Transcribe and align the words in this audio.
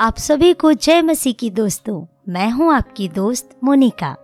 आप 0.00 0.18
सभी 0.18 0.52
को 0.52 0.72
जय 0.72 1.00
मसीह 1.02 1.32
की 1.32 1.48
दोस्तों, 1.50 2.04
मैं 2.28 2.50
हूँ 2.50 2.72
आपकी 2.74 3.08
दोस्त 3.08 3.56
Monica. 3.64 4.14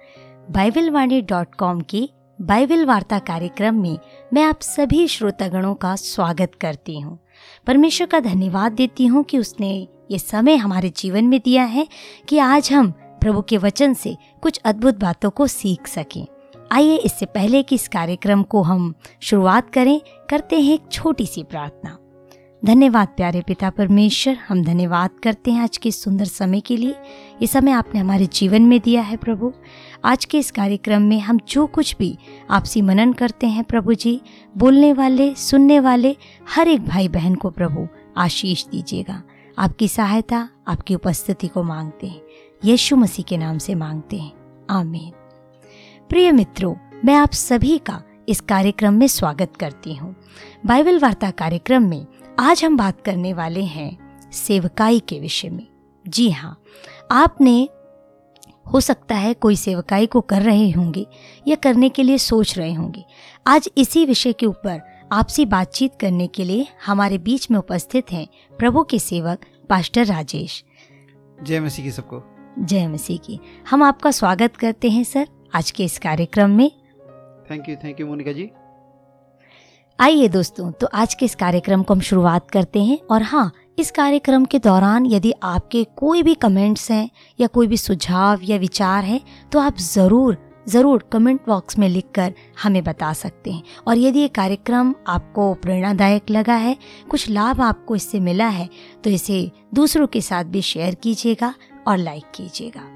Bible 0.51 0.91
Vani 0.91 1.21
dot 1.23 1.55
com 1.55 1.81
की 1.81 2.11
बाइबल 2.39 2.85
वार्ता 2.85 3.19
कार्यक्रम 3.19 3.81
में 3.83 3.99
मैं 4.33 4.43
आप 4.43 4.61
सभी 4.61 5.07
श्रोतागणों 5.09 5.75
का 5.75 5.95
स्वागत 5.97 6.55
करती 6.55 6.99
हूँ। 7.01 7.19
परमेश्वर 7.67 8.07
का 8.07 8.21
धन्यवाद 8.21 8.73
देती 8.73 9.07
हूँ 9.07 9.25
कि 9.25 9.39
उसने 9.39 9.73
ये 10.11 10.19
समय 10.19 10.57
हमारे 10.57 10.91
जीवन 10.91 11.25
में 11.25 11.41
दिया 11.45 11.65
है 11.65 11.87
कि 12.29 12.39
आज 12.39 12.73
हम 12.73 12.91
प्रभु 13.21 13.43
के 13.43 13.59
वचन 13.59 13.95
से 13.95 14.17
कुछ 14.43 14.61
अद्भुत 14.65 15.01
बातों 15.01 15.31
को 15.31 15.47
सीख 15.47 15.87
सकें। 15.87 16.27
आइए 16.73 16.97
इससे 16.97 17.27
पहले 17.27 17.63
कि 17.63 17.75
इस 17.75 17.89
कार्यक्रम 17.89 18.43
को 18.43 18.63
हम 18.63 18.95
शुरुआत 19.21 19.71
करें, 19.71 20.01
करते 20.31 20.61
हैं 20.61 20.75
एक 20.75 20.89
छोटी 20.93 21.27
सी 21.27 21.43
प्रार्थना। 21.43 21.99
धन्यवाद 22.65 23.09
प्यारे 23.09 23.41
पिता 23.41 23.71
परमेश्वर, 23.71 24.39
हम 24.49 24.65
धन्यवाद 24.65 25.11
करते 25.23 25.51
हैं 25.51 25.63
आज 25.63 25.77
के 25.77 25.91
सुंदर 25.91 26.25
समय 26.25 26.61
के 26.61 26.77
लिए। 26.77 26.95
ये 27.43 27.47
समय 27.47 27.71
आपने 27.71 28.01
हमारे 28.01 28.27
जीवन 28.27 28.63
में 28.63 28.81
दिया 28.81 29.03
है 29.03 29.17
प्रभु। 29.17 29.53
आज 30.05 30.25
के 30.25 30.39
इस 30.39 30.51
कार्यक्रम 30.51 31.03
में 31.03 31.21
हम 31.21 31.41
जो 31.49 31.67
कुछ 31.67 31.97
भी 31.99 32.19
आपसी 32.51 32.83
मनन 32.83 33.13
करते 33.13 33.47
हैं 33.47 33.65
प्रभु 33.65 33.95
जी, 33.95 34.21
बोलने 34.57 34.93
वाले, 34.93 35.35
सुनने 35.35 35.81
वाले, 35.81 36.17
हर 36.57 36.69
एक 36.69 36.87
भाई 36.87 37.09
बहन 37.09 37.35
को 37.35 37.51
प्रभु 37.51 37.89
आशीष 38.17 38.67
दीजिएगा। 38.67 39.23
आपकी 39.59 39.89
सहायता, 39.89 40.49
आपकी 40.69 40.95
उपस्थिति 40.95 41.49
को 41.49 41.63
मांगते 41.63 42.07
हैं। 42.07 42.21
यीशु 42.65 42.97
मसीह 42.97 43.25
के 43.29 43.37
नाम 43.37 43.59
से 43.59 43.75
मांगते 43.75 44.17
हैं। 44.17 44.33
आमीन। 44.71 45.13
प्रिय 46.09 46.33
मित्रों, 46.33 46.75
मैं 47.05 47.15
आप 47.15 47.33
सभी 47.33 47.79
का 47.79 48.03
इस 48.29 48.41
कार्यक्रम 48.41 48.95
में 48.95 49.07
स्वागत 49.07 49.53
करती 49.61 49.95
हूँ। 49.95 50.17
बाइबल 50.67 50.99
वार्ता 50.99 51.31
कार्यक्रम 51.31 51.83
में 51.83 52.07
आज 52.39 52.65
हम 52.65 52.77
बात 52.77 53.01
करने 53.01 53.33
वाले 53.33 53.63
हैं 53.63 54.31
सेवकाई 54.33 55.01
के 55.01 55.21
विषय 55.21 55.49
में। 55.49 55.67
जी 56.09 56.31
हाँ 56.31 56.63
आपने 57.11 57.69
हो 58.73 58.81
सकता 58.81 59.15
है 59.15 59.35
कोई 59.35 59.57
सेवकाई 59.57 60.07
को 60.07 60.21
कर 60.21 60.43
रहे 60.43 60.71
होंगे 60.71 61.07
या 61.49 61.57
करने 61.57 61.89
के 61.89 62.03
लिए 62.03 62.19
सोच 62.19 62.59
रहे 62.59 62.73
होंगे। 62.73 63.05
आज 63.47 63.69
इसी 63.79 64.05
विषय 64.07 64.33
के 64.33 64.47
ऊपर 64.47 64.81
आपसी 65.13 65.45
बातचीत 65.45 65.93
करने 66.01 66.27
के 66.27 66.45
लिए 66.45 66.67
हमारे 66.87 67.19
बीच 67.19 67.51
में 67.51 67.59
उपस्थित 67.59 68.13
हैं 68.13 68.29
प्रभु 68.59 68.83
के 68.83 68.99
सेवक 68.99 69.39
पास्टर 69.71 70.07
राजेश। 70.07 70.65
जय 71.43 71.61
मसीह 71.61 71.85
की 71.85 71.91
सबको। 71.91 72.23
जय 72.59 72.87
मसीह 72.87 73.19
की। 73.19 73.41
हम 73.71 73.83
आपका 73.83 74.11
स्वागत 74.11 74.57
करते 74.57 74.91
हैं 74.91 75.05
सर 75.05 75.29
आज 75.55 75.71
के 75.71 75.85
इस 75.85 75.99
कार्यक्रम 75.99 76.51
में। 76.51 76.71
Thank 77.51 77.69
you 77.69 77.77
thank 77.77 78.01
you 78.01 78.07
Monica 78.07 78.33
ji. 78.33 78.51
आइए 79.99 80.29
दोस्तों 80.29 80.71
तो 80.73 80.87
आज 80.95 81.13
के 81.15 81.25
इस 81.25 81.35
कार्यक्रम 81.35 81.83
को 81.83 81.95
हम 81.95 82.01
शुरुआत 82.01 82.51
करते 82.51 82.83
हैं। 82.83 82.99
और 83.11 83.23
हाँ 83.23 83.53
इस 83.79 83.91
कार्यक्रम 83.91 84.45
के 84.45 84.59
दौरान 84.59 85.07
यदि 85.07 85.33
आपके 85.43 85.83
कोई 85.97 86.23
भी 86.23 86.35
कमेंट्स 86.35 86.91
हैं, 86.91 87.09
या 87.39 87.47
कोई 87.47 87.67
भी 87.67 87.77
सुझाव 87.77 88.41
या 88.45 88.57
विचार 88.59 89.05
है 89.05 89.21
तो 89.53 89.59
आप 89.59 89.79
ज़रूर 89.79 90.37
ज़रूर 90.69 91.05
कमेंट 91.13 91.41
बॉक्स 91.47 91.79
में 91.79 91.89
लिखकर 91.89 92.33
हमें 92.63 92.83
बता 92.85 93.13
सकते 93.13 93.51
हैं। 93.51 93.63
और 93.87 93.99
यदि 93.99 94.21
ये 94.21 94.29
कार्यक्रम 94.31 94.95
आपको 95.09 95.53
प्रेरणादायक 95.55 96.31
लगा 96.31 96.55
है, 96.57 96.77
कुछ 97.11 97.29
लाभ 97.31 97.61
आपको 97.63 97.97
इससे 97.97 98.21
मिला 98.21 98.49
है 98.49 98.69
तो 99.05 99.11
इसे 99.11 99.51
दूसरों 99.75 100.07
के 100.07 100.21
साथ 100.23 100.45
भी 100.47 100.63
शेयर 100.65 100.95
कीजिएगा 100.97 101.55
और 101.89 101.99
लाइक 101.99 102.25
कीजिएगा। 102.35 102.89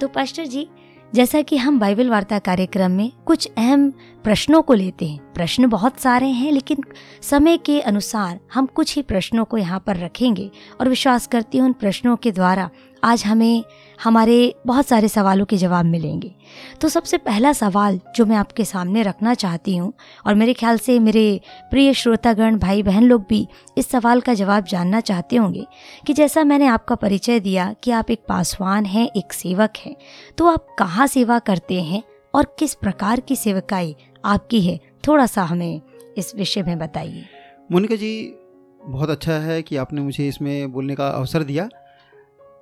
तो 0.00 0.08
पास्टर 0.08 0.46
जी 0.46 0.68
जैसा 1.14 1.40
कि 1.42 1.56
हम 1.56 1.78
बाइबल 1.80 2.10
वार्ता 2.10 2.38
कार्यक्रम 2.38 2.90
में 2.90 3.10
कुछ 3.26 3.48
अहम 3.58 3.88
प्रश्नों 4.24 4.60
को 4.62 4.74
लेते 4.74 5.06
हैं। 5.06 5.32
प्रश्न 5.34 5.68
बहुत 5.68 5.98
सारे 6.00 6.26
हैं, 6.26 6.52
लेकिन 6.52 6.82
समय 7.22 7.56
के 7.56 7.80
अनुसार 7.80 8.38
हम 8.54 8.66
कुछ 8.66 8.94
ही 8.96 9.02
प्रश्नों 9.02 9.44
को 9.44 9.58
यहाँ 9.58 9.82
पर 9.86 9.96
रखेंगे 9.96 10.50
और 10.80 10.88
विश्वास 10.88 11.26
करती 11.26 11.58
हूँ 11.58 11.66
उन 11.66 11.72
प्रश्नों 11.72 12.16
के 12.16 12.32
द्वारा 12.32 12.68
आज 13.04 13.24
हमें 13.24 13.64
हमारे 14.00 14.54
बहुत 14.66 14.86
सारे 14.86 15.08
सवालों 15.08 15.44
के 15.44 15.56
जवाब 15.56 15.84
मिलेंगे। 15.84 16.34
तो 16.80 16.88
सबसे 16.88 17.18
पहला 17.18 17.52
सवाल 17.52 18.00
जो 18.16 18.26
मैं 18.26 18.36
आपके 18.36 18.64
सामने 18.64 19.02
रखना 19.02 19.34
चाहती 19.34 19.76
हूँ, 19.76 19.92
और 20.26 20.34
मेरे 20.34 20.52
ख्याल 20.52 20.78
से 20.78 20.98
मेरे 20.98 21.40
प्रिय 21.70 21.92
श्रोतागण 21.94 22.58
भाई 22.58 22.82
बहन 22.82 23.04
लोग 23.04 23.24
भी 23.28 23.46
इस 23.78 23.90
सवाल 23.90 24.20
का 24.20 24.34
जवाब 24.34 24.64
जानना 24.64 25.00
चाहते 25.00 25.36
होंगे 25.36 25.66
कि 26.06 26.12
जैसा 26.12 26.44
मैंने 26.44 26.66
आपका 26.66 26.94
परिचय 26.94 27.40
दिया 27.40 27.74
कि 27.82 27.90
आप 27.90 28.10
एक 28.10 28.24
पासवान 28.28 28.84
हैं, 28.84 29.08
एक 29.08 29.32
सेवक 29.32 29.72
हैं 29.76 29.94
तो 30.38 30.46
आप 30.46 30.66
कहाँ 30.78 31.06
सेवा 31.06 31.38
करते 31.38 31.80
हैं 31.82 32.02
और 32.34 32.54
किस 32.58 32.74
प्रकार 32.74 33.20
की 33.20 33.36
सेवकाई 33.36 33.94
आपकी 34.24 34.60
है? 34.60 34.78
थोड़ा 35.08 35.26
सा 35.26 35.42
हमें 35.42 35.80
इस 36.18 36.34
विषय 36.36 36.62
में 36.62 36.78
बताइए। 36.78 37.24
मोनिका 37.72 37.96
जी, 37.96 38.34
बहुत 38.80 39.10
अच्छा 39.10 39.32
है 39.32 39.62
कि 39.62 39.76
आपने 39.76 40.00
मुझे 40.00 40.28
इसमें 40.28 40.72
बोलने 40.72 40.94
का 40.94 41.08
अवसर 41.08 41.42
दिया। 41.42 41.68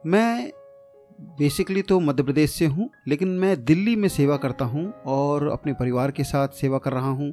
मैं 0.07 0.51
बेसिकली 1.21 1.83
तो 1.83 1.99
मध्य 2.01 2.23
प्रदेश 2.23 2.51
से 2.51 2.67
हूँ 2.67 2.89
लेकिन 3.09 3.29
मैं 3.29 3.65
दिल्ली 3.65 3.97
में 3.97 4.09
सेवा 4.09 4.37
करता 4.37 4.65
हूँ 4.65 4.93
और 5.07 5.49
अपने 5.49 5.73
परिवार 5.73 6.11
के 6.11 6.25
साथ 6.25 6.49
सेवा 6.49 6.79
कर 6.79 6.93
रहा 6.93 7.11
हूँ 7.11 7.33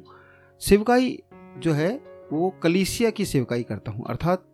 सेवकाई 0.60 1.18
जो 1.58 1.72
है 1.72 1.90
वो 2.32 2.50
कलीसिया 2.62 3.10
की 3.10 3.24
सेवकाई 3.24 3.62
करता 3.62 3.92
हूँ 3.92 4.04
अर्थात 4.08 4.44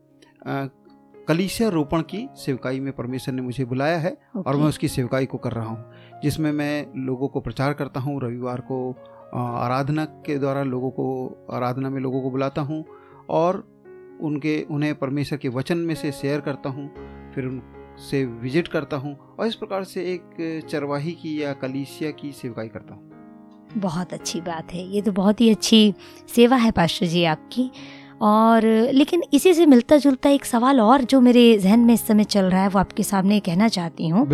कलीसिया 1.28 1.68
रोपण 1.68 2.02
की 2.02 2.28
सेवकाई 2.36 2.80
में 2.80 2.92
परमेश्वर 2.92 3.34
ने 3.34 3.42
मुझे 3.42 3.64
बुलाया 3.64 3.98
है 3.98 4.16
okay. 4.36 4.46
और 4.46 4.56
मैं 4.56 4.64
उसकी 4.64 4.88
सेवकाई 4.88 5.26
को 5.26 5.38
कर 5.38 5.52
रहा 5.52 5.66
हूँ 5.66 6.20
जिसमें 6.22 6.52
मैं 6.52 6.86
लोगों 6.96 7.28
को 7.28 7.40
प्रचार 7.40 7.72
करता 7.72 8.00
हूँ 8.00 8.20
रविवार 8.22 8.60
को 8.60 8.90
आराधना 9.34 10.04
के 10.04 10.38
द्वारा 10.38 10.62
लोगों 10.62 10.90
को 10.90 11.06
आराधना 11.52 11.90
में 11.90 12.00
लोगों 12.00 12.22
को 12.22 12.30
बुलाता 12.30 12.62
हूँ 12.62 12.84
और 13.30 13.64
उनके 14.20 14.60
उन्हें 14.70 14.94
परमेश्वर 14.94 15.38
के 15.38 15.48
वचन 15.48 15.78
में 15.78 15.94
से 15.94 16.12
शेयर 16.12 16.40
करता 16.40 16.70
हूँ 16.70 16.88
फिर 17.34 17.48
उनसे 18.02 18.24
विज़िट 18.24 18.68
करता 18.68 18.96
हूँ 18.96 19.16
और 19.38 19.46
इस 19.46 19.54
प्रकार 19.54 19.84
से 19.84 20.02
एक 20.12 20.66
चरवाही 20.70 21.12
की 21.12 21.42
या 21.42 21.52
कलीसिया 21.52 22.10
की 22.10 22.32
सेवकाई 22.32 22.68
करता 22.68 22.94
हूँ। 22.94 23.80
बहुत 23.80 24.12
अच्छी 24.12 24.40
बात 24.40 24.72
है। 24.74 24.86
ये 24.86 25.02
तो 25.02 25.12
बहुत 25.12 25.40
ही 25.40 25.50
अच्छी 25.50 25.94
सेवा 26.34 26.56
है 26.56 26.70
पास्टर 26.70 27.06
जी 27.06 27.24
आपकी। 27.24 27.70
और 28.22 28.64
लेकिन 28.92 29.22
इसी 29.32 29.52
से 29.54 29.66
मिलता 29.66 29.96
जुलता 29.96 30.30
एक 30.30 30.44
सवाल 30.44 30.80
और 30.80 31.02
जो 31.02 31.20
मेरे 31.20 31.58
जहन 31.58 31.80
में 31.80 31.94
इस 31.94 32.06
समय 32.06 32.24
चल 32.24 32.44
रहा 32.44 32.62
है 32.62 32.68
वो 32.68 32.78
आपके 32.78 33.02
सामने 33.02 33.40
कहना 33.40 33.68
चाहती 33.68 34.08
हूँ। 34.08 34.26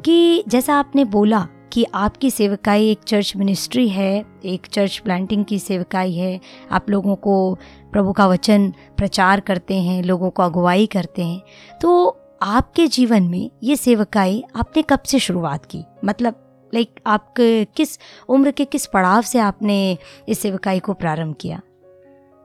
कि 0.00 0.44
जैसा 0.48 0.74
आपने 0.74 1.04
बोला 1.04 1.46
कि 1.72 1.84
आपकी 1.94 2.30
सेवकाई 2.30 2.90
एक 2.90 3.02
चर्च 3.02 3.32
मिनिस्ट्री 3.36 3.88
है 3.88 4.24
एक 4.44 4.66
चर्च 4.66 4.98
प्लांटिंग 4.98 5.44
की 5.44 5.58
सेवकाई 5.58 6.12
है 6.12 6.40
आप 6.70 6.90
लोगों 6.90 7.16
को 7.16 7.54
प्रभु 7.92 8.12
का 8.12 8.26
वचन 8.26 8.72
प्रचार 8.96 9.40
करते 9.40 9.74
हैं 9.74 10.02
लोगों 10.02 10.30
को 10.30 10.42
अगुवाई 10.42 10.86
करते 10.86 11.24
हैं 11.24 11.78
तो 11.82 12.20
आपके 12.42 12.86
जीवन 12.86 13.22
में 13.22 13.50
ये 13.62 13.76
सेवकाई 13.76 14.42
आपने 14.56 14.82
कब 14.82 15.02
से 15.02 15.18
शुरुआत 15.18 15.64
की? 15.64 15.84
मतलब 16.04 16.34
लाइक 16.74 17.00
आपके 17.06 17.64
किस 17.64 17.98
उम्र 18.28 18.50
के 18.50 18.64
किस 18.64 18.86
पड़ाव 18.86 19.22
से 19.22 19.38
आपने 19.38 19.98
इस 20.28 20.38
सेवकाई 20.38 20.80
को 20.80 20.94
प्रारंभ 20.94 21.34
किया? 21.40 21.60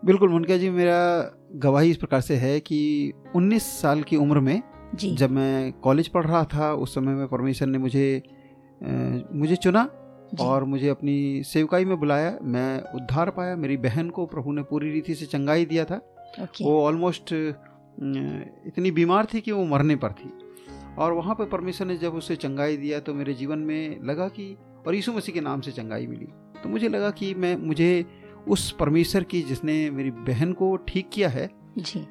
बिल्कुल 0.04 0.30
मुनकिया 0.30 0.58
जी 0.58 0.70
मेरा 0.70 1.00
गवाही 1.56 1.90
इस 1.92 1.98
प्रकार 1.98 2.22
से 2.22 2.36
है 2.36 2.60
कि 2.60 3.14
19 3.36 3.64
साल 3.82 4.04
की 4.04 4.16
उम्र 4.16 4.40
में 4.40 4.62
जी। 4.96 5.16
जब 5.16 5.32
मैं 5.32 5.72
कॉलेज 5.72 6.08
पढ़ 6.08 6.26
रहा 6.26 6.44
था 6.44 6.74
उस 6.74 6.96
समय 6.96 7.14
में 7.14 7.28
परमेश्वर 7.28 7.68
ने 7.68 7.78
मुझे 7.78 8.22
मुझे 9.34 9.56
चुना 9.56 9.90
और 10.42 10.64
मुझे 10.64 10.90
अपनी 10.90 11.44
सेवकाई 11.44 11.86
में 11.86 12.00
बुलाया। 12.00 12.38
मैं 12.42 12.82
उद्धार 12.96 13.30
पाया 13.30 13.56
मेरी 13.56 13.78
बहन 13.78 14.10
को 14.10 14.26
प्रभु 14.26 14.52
ने 14.52 14.64
पूरी 14.64 14.92
रीति 14.92 15.16
से 15.16 15.26
चंगाई 15.26 15.66
दिया 15.66 15.86
था। 15.86 16.02
वो 16.62 16.82
ऑलमोस्ट 16.84 17.34
इतनी 18.68 18.92
बीमार 18.92 19.28
थी 19.34 19.42
कि 19.42 19.52
वो 19.52 19.64
मरने 19.66 19.96
पर 19.96 20.12
थी। 20.12 20.32
और 20.98 21.14
वहाँ 21.14 21.36
पर 21.36 21.46
परमेश्वर 21.46 21.88
ने 21.88 21.98
जब 21.98 22.14
उसे 22.14 22.36
चंगाई 22.36 22.78
दिया 22.78 23.00
तो 23.00 23.14
मेरे 23.14 23.34
जीवन 23.34 23.60
में 23.60 24.04
लगा 24.04 24.28
कि 24.28 24.56
और 24.88 24.96
यीशु 24.96 25.14
मसीह 25.14 25.34
के 25.36 25.42
नाम 25.42 25.62
से 25.62 25.72
चंगाई 25.72 26.08
मिली। 26.08 26.28
तो 26.64 26.70
मुझे 26.70 26.88
लगा 26.90 27.10
कि 27.12 27.34
मैं 27.34 27.56
मुझे 27.58 28.06
उस 28.48 28.72
परमेश्वर 28.72 29.24
की 29.24 29.42
जिसने 29.42 29.90
मेरी 29.92 30.12
बहन 30.12 30.54
को 30.54 30.76
ठीक 30.78 31.10
किया 31.14 31.30
है 31.30 31.50
जी। 31.78 32.06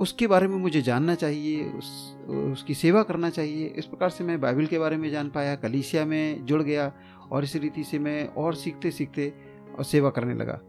उसके 0.00 0.26
बारे 0.26 0.48
में 0.48 0.56
मुझे 0.56 0.82
जानना 0.82 1.14
चाहिए 1.14 1.64
उस 1.68 2.16
उसकी 2.52 2.74
सेवा 2.74 3.02
करना 3.02 3.30
चाहिए। 3.30 3.66
इस 3.66 3.86
प्रकार 3.86 4.10
से 4.10 4.24
मैं 4.24 4.40
बाइबल 4.40 4.66
के 4.66 4.78
बारे 4.78 4.96
में 4.96 5.10
जान 5.10 5.30
पाया 5.30 5.54
कलीसिया 5.56 6.04
में 6.04 6.44
जुड़ 6.46 6.62
गया 6.62 6.92
और 7.32 7.44
इस 7.44 7.56
रीति 7.56 7.84
से 7.84 7.98
मैं 7.98 8.26
और 8.26 8.54
सीखते 8.54 8.90
सीखते 8.90 9.32
और 9.78 9.84
सेवा 9.84 10.10
करने 10.10 10.34
लगा। 10.34 10.60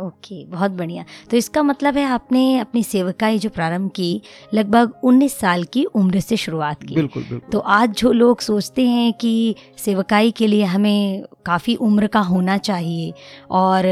ओके 0.00 0.44
बहुत 0.44 0.70
बढ़िया। 0.70 1.04
तो 1.30 1.36
इसका 1.36 1.62
मतलब 1.62 1.96
है 1.96 2.04
आपने 2.04 2.58
अपनी 2.58 2.82
सेवकाई 2.82 3.38
जो 3.38 3.50
प्रारंभ 3.50 3.90
की 3.90 4.22
लगभग 4.54 4.92
19 5.04 5.32
साल 5.32 5.64
की 5.64 5.84
उम्र 5.84 6.20
से 6.20 6.36
शुरुआत 6.36 6.82
की। 6.82 6.94
बिल्कुल 6.94 7.22
बिल्कुल। 7.22 7.50
तो 7.52 7.58
आज 7.58 7.90
जो 7.90 8.12
लोग 8.12 8.40
सोचते 8.40 8.86
हैं 8.86 9.12
कि 9.12 9.54
सेवकाई 9.78 10.30
के 10.30 10.46
लिए 10.46 10.64
हमें 10.64 11.24
काफ़ी 11.46 11.74
उम्र 11.74 12.06
का 12.06 12.20
होना 12.20 12.58
चाहिए 12.58 13.12
और 13.50 13.82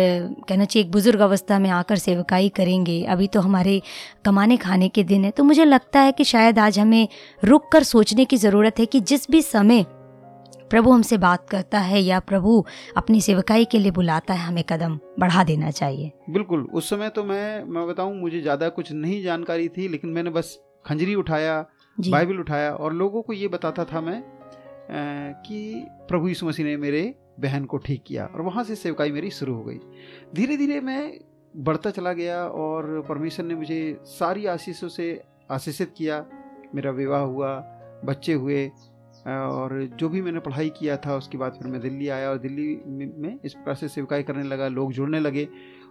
कहना 0.49 0.65
चाहिए 0.65 0.87
एक 0.87 0.93
बुज़ुर्ग 0.93 1.21
अवस्था 1.21 1.59
में 1.59 1.71
आकर 1.71 1.97
सेवकाई 1.97 2.49
करेंगे 2.49 3.03
अभी 3.05 3.27
तो 3.27 3.41
हमारे 3.41 3.81
कमाने 4.25 4.57
खाने 4.57 4.89
के 4.89 5.05
दिन 5.05 5.25
है 5.25 5.31
तो 5.31 5.45
मुझे 5.45 5.65
लगता 5.65 6.01
है 6.01 6.13
कि 6.13 6.25
शायद 6.25 6.59
आज 6.59 6.79
हमें 6.79 7.09
रुक 7.45 7.69
कर 7.73 7.83
सोचने 7.83 8.25
की 8.25 8.37
ज़रूरत 8.37 8.79
है 8.79 8.87
कि 8.87 9.01
जिस 9.01 9.31
भी 9.31 9.43
समय 9.43 9.85
प्रभु 10.73 10.91
हमसे 10.93 11.17
बात 11.19 11.49
करता 11.51 11.79
है 11.81 12.01
या 12.01 12.19
प्रभु 12.21 12.65
अपनी 12.97 13.21
सेवकाई 13.21 13.65
के 13.65 13.79
लिए 13.79 13.91
बुलाता 13.91 14.35
है 14.35 14.47
हमें 14.47 14.63
कदम 14.65 14.99
बढ़ा 15.21 15.43
देना 15.45 15.71
चाहिए। 15.71 16.13
बिल्कुल 16.31 16.63
उस 16.73 16.89
समय 16.91 17.09
तो 17.09 17.25
मैं 17.25 17.65
मैं 17.65 17.87
बताऊँ 17.89 18.15
मुझे 18.21 18.41
ज़्यादा 18.41 18.69
कुछ 18.69 18.93
नहीं 18.93 19.23
जानकारी 19.23 19.69
थी 19.69 19.89
लेकिन 19.89 20.11
मैंने 20.11 20.31
बस 20.31 20.57
खंजरी 20.85 21.15
उठाया 21.15 21.61
बाइबल 21.99 22.39
उठाया 22.41 22.73
और 22.73 22.93
लोगों 22.93 23.23
को 23.23 23.33
ये 23.33 23.49
बताता 23.49 23.85
था 23.85 24.01
मैं 24.01 24.23
कि 25.43 25.61
प्रभु 26.09 26.29
यीशु 26.29 26.47
मसीह 26.47 26.67
ने 26.67 26.77
मेरे 26.77 27.03
बहन 27.41 27.65
को 27.65 27.79
ठीक 27.79 28.03
किया 28.07 28.25
और 28.27 28.41
वहाँ 28.41 28.65
से 28.65 28.75
सेवकाई 28.77 29.13
मेरी 29.13 29.31
शुरू 29.33 29.55
हो 29.55 29.65
गई। 29.65 29.79
धीरे 30.35 30.57
धीरे 30.57 30.81
मैं 30.81 31.03
बढ़ता 31.55 31.91
चला 31.91 32.13
गया 32.15 32.45
और 32.47 33.05
परमेश्वर 33.09 33.47
ने 33.47 33.55
मुझे 33.55 33.83
सारी 34.09 34.47
आशीषों 34.49 34.89
से 34.89 35.09
आशीषित 35.51 35.95
किया। 35.99 36.25
मेरा 36.75 36.91
विवाह 36.93 37.23
हुआ 37.23 37.55
बच्चे 38.05 38.33
हुए 38.35 38.71
और 39.27 39.89
जो 39.99 40.09
भी 40.09 40.23
मैंने 40.23 40.41
पढ़ाई 40.41 40.69
किया 40.69 40.97
था, 40.97 41.17
उसके 41.17 41.39
बाद 41.39 41.53
फिर 41.53 41.71
मैं 41.71 41.81
दिल्ली 41.81 42.09
आया 42.09 42.31
और 42.31 42.39
दिल्ली 42.39 42.65
में 43.19 43.39
इस 43.45 43.53
प्रकार 43.55 43.75
से 43.75 43.89
सेवकाई 43.89 44.23
करने 44.23 44.43
लगा, 44.43 44.69
लोग 44.69 44.93
जुड़ने 44.93 45.21
लगे 45.21 45.49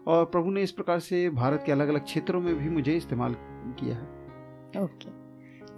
और 0.07 0.25
प्रभु 0.25 0.51
ने 0.51 0.62
इस 0.62 0.72
प्रकार 0.72 1.00
से 1.00 1.30
भारत 1.30 1.63
के 1.66 1.72
अलग 1.72 1.88
अलग 1.88 2.04
क्षेत्रों 2.04 2.42
में 2.42 2.56
भी 2.56 2.69
मुझे 2.69 2.94
इस्तेमाल 2.94 3.36
किया 3.80 3.95
है। 3.95 4.83
ओके। 4.83 5.19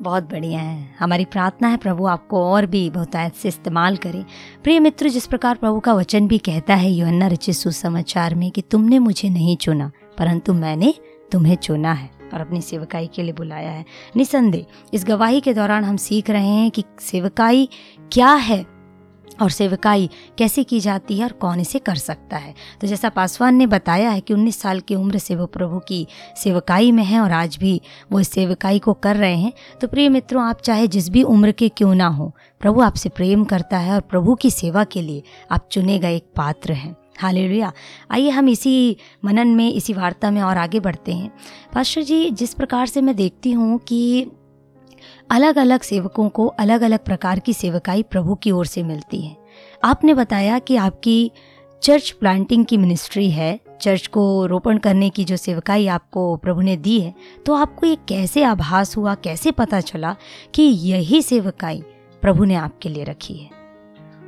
बहुत 0.01 0.23
बढ़िया 0.23 0.59
है। 0.59 0.95
हमारी 0.99 1.25
प्रार्थना 1.25 1.67
है 1.67 1.77
प्रभु 1.77 2.05
आपको 2.05 2.43
और 2.43 2.65
भी 2.65 2.89
बहुतायत 2.89 3.33
से 3.33 3.47
इस्तेमाल 3.47 3.97
करे। 3.97 4.23
प्रिय 4.63 4.79
मित्र, 4.79 5.09
जिस 5.09 5.27
प्रकार 5.27 5.55
प्रभु 5.55 5.79
का 5.79 5.93
वचन 5.93 6.27
भी 6.27 6.37
कहता 6.37 6.75
है 6.75 6.91
योहन्ना 6.91 7.27
रचित 7.27 7.55
सुसमाचार 7.55 8.35
में 8.35 8.49
कि 8.51 8.61
तुमने 8.61 8.99
मुझे 8.99 9.29
नहीं 9.29 9.57
चुना, 9.57 9.91
परंतु 10.17 10.53
मैंने 10.53 10.93
तुम्हें 11.31 11.55
चुना 11.55 11.93
है। 11.93 12.22
और 12.33 12.41
अपनी 12.41 12.61
सेवकाई 12.61 13.07
के 13.07 13.23
लिए 13.23 13.33
बुलाया 13.33 13.71
है। 13.71 13.85
निसंदेह, 14.15 14.65
इस 14.93 15.05
गवाही 15.05 15.41
के 15.41 15.53
दौरान 15.53 15.83
हम 15.83 15.97
सीख 15.97 16.29
रहे 16.29 16.47
हैं 16.47 16.71
कि 16.71 16.83
सेवकाई 16.99 17.69
क्या 18.11 18.33
है 18.33 18.73
और 19.41 19.49
सेवकाई 19.49 20.09
कैसे 20.37 20.63
की 20.63 20.79
जाती 20.79 21.17
है 21.17 21.25
और 21.25 21.31
कौन 21.31 21.59
इसे 21.59 21.79
कर 21.79 21.95
सकता 21.95 22.37
है। 22.37 22.53
तो 22.81 22.87
जैसा 22.87 23.09
पासवान 23.09 23.55
ने 23.55 23.67
बताया 23.67 24.09
है 24.09 24.21
कि 24.21 24.33
19 24.33 24.59
साल 24.59 24.79
की 24.79 24.95
उम्र 24.95 25.17
से 25.17 25.35
वो 25.35 25.45
प्रभु 25.45 25.79
की 25.79 26.07
सेवकाई 26.37 26.91
में 26.91 27.03
हैं 27.03 27.19
और 27.19 27.31
आज 27.31 27.57
भी 27.57 27.81
वो 28.11 28.19
इस 28.19 28.31
सेवकाई 28.31 28.79
को 28.79 28.93
कर 28.93 29.15
रहे 29.15 29.35
हैं। 29.35 29.53
तो 29.81 29.87
प्रिय 29.87 30.09
मित्रों, 30.09 30.43
आप 30.43 30.61
चाहे 30.61 30.87
जिस 30.87 31.09
भी 31.09 31.23
उम्र 31.23 31.51
के 31.51 31.69
क्यों 31.69 31.95
ना 31.95 32.07
हो, 32.07 32.35
प्रभु 32.59 32.81
आपसे 32.81 33.09
प्रेम 33.09 33.43
करता 33.43 33.77
है 33.77 33.93
और 33.93 34.01
प्रभु 34.01 34.35
की 34.35 34.51
सेवा 34.51 34.83
के 34.83 35.01
लिए 35.01 35.23
आप 35.51 35.67
चुने 35.71 35.99
गए 35.99 36.15
एक 36.15 36.27
पात्र 36.35 36.73
हैं। 36.73 37.02
हालेलुया। 37.17 37.71
आइए 38.11 38.29
हम 38.29 38.49
इसी 38.49 38.97
मनन 39.25 39.47
में, 39.47 39.71
इसी 39.71 39.93
वार्ता 39.93 40.31
में 40.31 40.41
और 40.41 40.57
आगे 40.57 40.79
बढ़ते 40.79 41.13
हैं। 41.13 41.31
पास्टर 41.73 42.01
जी, 42.01 42.29
जिस 42.31 42.53
प्रकार 42.53 42.87
से 42.87 43.01
मैं 43.01 43.15
देखती 43.15 43.51
हूँ 43.51 43.77
कि 43.79 44.31
अलग 45.31 45.57
अलग 45.57 45.81
सेवकों 45.81 46.27
को 46.29 46.45
अलग 46.47 46.81
अलग 46.81 46.99
प्रकार 46.99 47.39
की 47.39 47.53
सेवकाई 47.53 48.03
प्रभु 48.03 48.35
की 48.35 48.51
ओर 48.51 48.65
से 48.65 48.83
मिलती 48.83 49.21
है। 49.21 49.35
आपने 49.83 50.13
बताया 50.13 50.59
कि 50.59 50.75
आपकी 50.75 51.31
चर्च 51.81 52.09
प्लांटिंग 52.11 52.65
की 52.65 52.77
मिनिस्ट्री 52.77 53.29
है, 53.31 53.59
चर्च 53.81 54.05
को 54.07 54.45
रोपण 54.45 54.77
करने 54.77 55.09
की 55.09 55.23
जो 55.23 55.37
सेवकाई 55.37 55.87
आपको 55.87 56.35
प्रभु 56.35 56.61
ने 56.61 56.75
दी 56.77 56.99
है 56.99 57.13
तो 57.45 57.53
आपको 57.53 57.85
ये 57.85 57.95
कैसे 58.07 58.43
आभास 58.43 58.95
हुआ, 58.97 59.15
कैसे 59.15 59.51
पता 59.51 59.79
चला 59.81 60.15
कि 60.53 60.63
यही 60.63 61.21
सेवकाई 61.21 61.83
प्रभु 62.23 62.45
ने 62.45 62.55
आपके 62.55 62.89
लिए 62.89 63.03
रखी 63.03 63.33
है? 63.33 63.49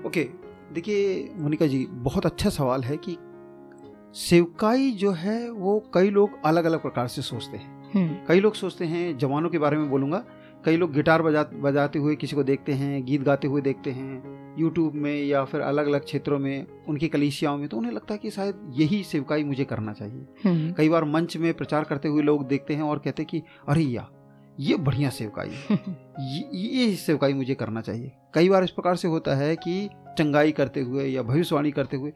ओके 0.05 0.27
देखिए 0.75 1.29
मोनिका 1.37 1.67
जी 1.67 1.85
बहुत 2.07 2.25
अच्छा 2.25 2.49
सवाल 2.49 2.83
है 2.83 2.97
कि 3.07 3.17
सेवकाई 4.19 4.91
जो 4.91 5.11
है 5.11 5.49
वो 5.51 5.79
कई 5.93 6.09
लोग 6.09 6.39
अलग 6.45 6.65
अलग 6.65 6.81
प्रकार 6.81 7.07
से 7.07 7.21
सोचते 7.21 7.57
हैं। 7.57 7.73
हम्म, 7.93 8.15
कई 8.27 8.39
लोग 8.39 8.53
सोचते 8.55 8.85
हैं 8.85 9.17
जवानों 9.17 9.49
के 9.49 9.57
बारे 9.57 9.77
में 9.77 9.89
बोलूँगा 9.89 10.23
कई 10.65 10.77
लोग 10.77 10.93
गिटार 10.93 11.21
बजा 11.21 11.43
बजाते 11.63 11.99
हुए 11.99 12.15
किसी 12.15 12.35
को 12.35 12.43
देखते 12.43 12.73
हैं 12.73 13.03
गीत 13.05 13.21
गाते 13.21 13.47
हुए 13.47 13.61
देखते 13.61 13.91
हैं 13.91 14.55
यूट्यूब 14.59 14.93
में 14.95 15.13
या 15.25 15.43
फिर 15.45 15.61
अलग 15.61 15.87
अलग 15.87 16.03
क्षेत्रों 16.03 16.39
में 16.39 16.65
उनकी 16.89 17.07
कलीसियाओं 17.07 17.57
में 17.57 17.67
तो 17.69 17.77
उन्हें 17.77 17.91
लगता 17.91 18.13
है 18.13 18.17
कि 18.17 18.31
शायद 18.31 18.71
यही 18.75 19.03
सेवकाई 19.03 19.43
मुझे 19.43 19.63
करना 19.63 19.93
चाहिए। 19.93 20.25
हम्म, 20.45 20.71
कई 20.73 20.89
बार 20.89 21.03
मंच 21.05 21.37
में 21.37 21.53
प्रचार 21.53 21.83
करते 21.83 22.07
हुए 22.07 22.21
लोग 22.23 22.47
देखते 22.47 22.73
हैं 22.73 22.83
और 22.83 22.99
कहते 22.99 23.23
हैं 23.23 23.29
कि 23.31 23.41
अरे 23.69 23.81
या 23.81 24.07
ये 24.59 24.75
बढ़िया 24.77 25.09
सेवकाई। 25.09 25.49
है 25.49 25.79
ये 26.19 26.57
ये 26.57 26.95
सेवकाई 26.95 27.33
मुझे 27.33 27.55
करना 27.55 27.81
चाहिए। 27.81 28.11
कई 28.33 28.49
बार 28.49 28.63
इस 28.63 28.71
प्रकार 28.71 28.95
से 28.95 29.07
होता 29.07 29.35
है 29.35 29.55
कि 29.55 29.89
चंगाई 30.17 30.51
करते 30.51 30.81
हुए 30.81 31.05
या 31.05 31.23
भविष्यवाणी 31.23 31.71
करते 31.71 31.97
हुए 31.97 32.13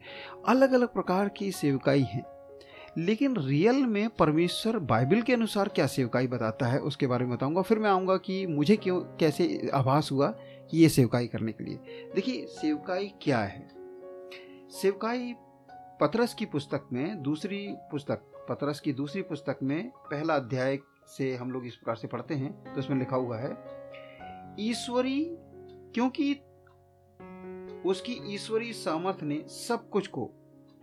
अलग 0.48 0.72
अलग 0.72 0.88
प्रकार 0.88 1.28
की 1.28 1.52
सेवकाई 1.52 2.02
हैं। 2.02 2.24
लेकिन 2.98 3.36
रियल 3.36 3.76
में 3.76 4.08
परमेश्वर 4.08 4.78
बाइबल 4.78 5.22
के 5.22 5.32
अनुसार 5.32 5.68
क्या 5.68 5.86
सेवकाई 5.86 6.26
बताता 6.26 6.66
है 6.66 6.78
उसके 6.78 7.06
बारे 7.06 7.26
में 7.26 7.36
बताऊँगा। 7.36 7.62
फिर 7.62 7.78
मैं 7.78 7.90
आऊँगा 7.90 8.16
कि 8.16 8.46
मुझे 8.46 8.76
क्यों 8.76 9.00
कैसे 9.00 9.70
आभास 9.74 10.12
हुआ 10.12 10.26
कि 10.70 10.78
ये 10.78 10.88
सेवकाई 10.88 11.26
करने 11.26 11.52
के 11.52 11.64
लिए। 11.64 11.76
देखिए 12.14 12.46
सेवकाई 12.46 13.12
क्या 13.22 13.38
है? 13.38 13.68
सेवकाई 14.70 15.34
पतरस 16.00 16.34
की 16.34 16.46
पुस्तक 16.46 16.88
में 16.92 17.22
दूसरी 17.22 17.68
पुस्तक 17.70 18.22
पतरस 18.48 18.80
की 18.80 18.92
दूसरी 18.92 19.22
पुस्तक 19.22 19.58
में 19.62 19.88
पहला 19.88 20.34
अध्याय 20.34 20.78
से 21.16 21.36
हम 21.36 21.50
लोग 21.50 21.66
इस 21.66 21.76
प्रकार 21.76 21.96
से 21.96 22.08
पढ़ते 22.08 22.34
हैं 22.34 22.74
तो 22.74 22.80
इसमें 22.80 22.98
लिखा 22.98 23.16
हुआ 23.16 23.38
है, 23.38 23.56
ईश्वरी, 24.60 25.36
क्योंकि 25.94 26.32
उसकी 27.86 28.34
ईश्वरी 28.34 28.72
सामर्थ्य 28.72 29.26
ने 29.26 29.44
सब 29.48 29.88
कुछ 29.90 30.06
को, 30.06 30.30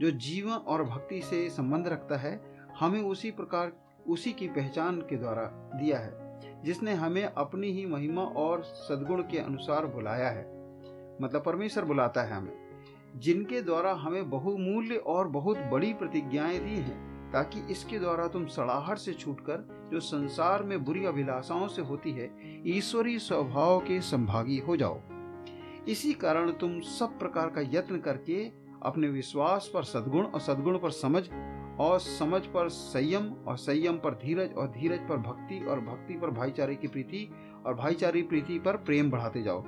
जो 0.01 0.11
जीवन 0.11 0.51
और 0.51 0.83
भक्ति 0.83 1.21
से 1.21 1.49
संबंध 1.49 1.87
रखता 1.87 2.17
है, 2.17 2.41
हमें 2.79 3.01
उसी 3.01 3.31
प्रकार, 3.31 3.71
उसी 4.07 4.33
की 4.33 4.47
पहचान 4.47 5.01
के 5.01 5.15
द्वारा 5.15 5.43
दिया 5.75 5.99
है, 5.99 6.63
जिसने 6.63 6.93
हमें 6.93 7.23
अपनी 7.23 7.71
ही 7.71 7.85
महिमा 7.85 8.23
और 8.23 8.63
सद्गुण 8.63 9.21
के 9.21 9.37
अनुसार 9.37 9.85
बुलाया 9.85 10.29
है। 10.29 10.45
मतलब 11.21 11.43
परमेश्वर 11.45 11.85
बुलाता 11.85 12.23
है 12.23 12.33
हमें, 12.33 12.53
जिनके 13.15 13.61
द्वारा 13.61 13.93
हमें 13.93 14.29
बहुमूल्य 14.29 14.95
और 14.95 15.27
बहुत 15.27 15.57
बड़ी 15.57 15.93
प्रतिज्ञाएँ 15.93 16.59
दी 16.59 16.75
हैं। 16.75 17.06
ताकि 17.33 17.59
इसके 17.71 17.99
द्वारा 17.99 18.27
तुम 18.27 18.45
सड़ाहट 18.45 18.97
से 18.97 19.13
छूटकर 19.13 19.89
जो 19.91 19.99
संसार 19.99 20.63
में 20.63 20.83
बुरी 20.85 21.05
अभिलाषाओं 21.05 21.67
से 21.67 21.81
होती 21.81 22.11
है, 22.11 22.29
ईश्वरीय 22.67 23.19
स्वभाव 23.19 23.79
के 23.79 24.01
संभागी 24.01 24.57
हो 24.57 24.77
जाओ। 24.77 25.01
इसी 25.87 26.13
कारण 26.13 26.51
तुम 26.51 26.79
सब 26.79 27.19
प्रकार 27.19 27.49
का 27.49 27.61
यत्न 27.61 27.99
करके 27.99 28.51
अपने 28.83 29.07
विश्वास 29.07 29.71
पर 29.73 29.83
सद्गुण 29.83 30.25
और 30.25 30.39
सद्गुण 30.39 30.77
पर 30.77 30.91
समझ 30.91 31.23
और 31.79 31.99
समझ 31.99 32.41
पर 32.45 32.69
संयम 32.69 33.33
और 33.47 33.57
संयम 33.57 33.97
पर 33.97 34.13
धीरज 34.13 34.53
और 34.53 34.67
धीरज 34.67 34.99
पर 34.99 35.17
भक्ति 35.17 35.65
और 35.65 35.79
भक्ति 35.79 36.13
पर 36.13 36.29
भाईचारे 36.29 36.75
की 36.75 36.87
प्रीति 36.87 37.29
और 37.65 37.73
भाईचारे 37.73 38.21
प्रीति 38.21 38.59
पर 38.59 38.77
प्रेम 38.77 39.11
बढ़ाते 39.11 39.43
जाओ। 39.43 39.63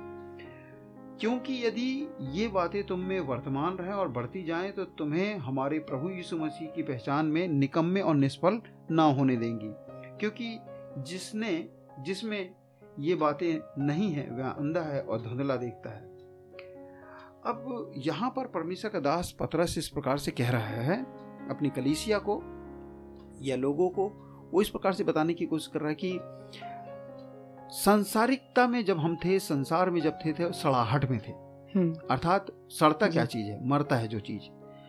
क्योंकि 1.20 1.66
यदि 1.66 2.08
ये 2.20 2.48
बातें 2.48 2.86
तुम 2.86 3.00
में 3.00 3.20
वर्तमान 3.20 3.76
रहें 3.76 3.92
और 3.92 4.08
बढ़ती 4.08 4.42
जाएँ 4.42 4.72
तो 4.72 4.84
तुम्हें 4.84 5.38
हमारे 5.38 5.78
प्रभु 5.78 6.10
यीशु 6.10 6.36
मसीह 6.36 6.68
की 6.68 6.82
पहचान 6.82 7.26
में 7.26 7.48
निकम्मे 7.48 8.00
और 8.00 8.14
निष्फल 8.14 8.60
ना 8.90 9.02
होने 9.02 9.36
देंगी। 9.36 9.72
क्योंकि 10.18 10.58
जिसने, 10.98 11.68
जिसमें 12.00 12.54
ये 12.98 13.14
बातें 13.14 13.84
नहीं 13.86 14.12
है, 14.12 14.30
वह 14.30 14.48
अंधा 14.48 14.80
है 14.80 15.02
और 15.02 15.20
धुंधला 15.20 15.56
देखता 15.56 15.90
है। 15.90 16.10
अब 17.46 17.92
यहाँ 17.96 18.30
पर 18.30 18.46
परमेश्वर 18.46 18.90
का 18.90 19.00
दास 19.00 19.36
पतरस 19.40 19.78
इस 19.78 19.88
प्रकार 19.88 20.18
से 20.18 20.30
कह 20.30 20.50
रहा 20.50 20.66
है, 20.66 21.02
अपनी 21.50 21.70
कलीसिया 21.70 22.18
को 22.18 22.42
या 23.42 23.56
लोगों 23.56 23.90
को, 23.90 24.08
वो 24.52 24.62
इस 24.62 24.68
प्रकार 24.68 24.92
से 24.92 25.04
बताने 25.04 25.34
की 25.34 25.46
कोशिश 25.46 25.66
कर 25.66 25.80
रहा 25.80 25.88
है 25.88 25.94
कि 25.94 26.18
सांसारिकता 27.72 28.66
में 28.66 28.84
जब 28.84 28.98
हम 28.98 29.16
थे 29.16 29.38
संसार 29.38 29.90
में 29.90 30.00
जब 30.00 30.18
थे 30.26 30.32
थे 30.32 30.52
सड़ाहट 30.52 31.10
में 31.10 31.18
थे। 31.18 31.32
हम्म, 31.74 31.94
अर्थात 32.10 32.46
सड़ता 32.70 33.06
क्या 33.06 33.24
चीज़ 33.24 33.46
है? 33.46 33.68
मरता 33.68 33.96
है 33.96 34.08
जो 34.08 34.20
चीज़। 34.20 34.42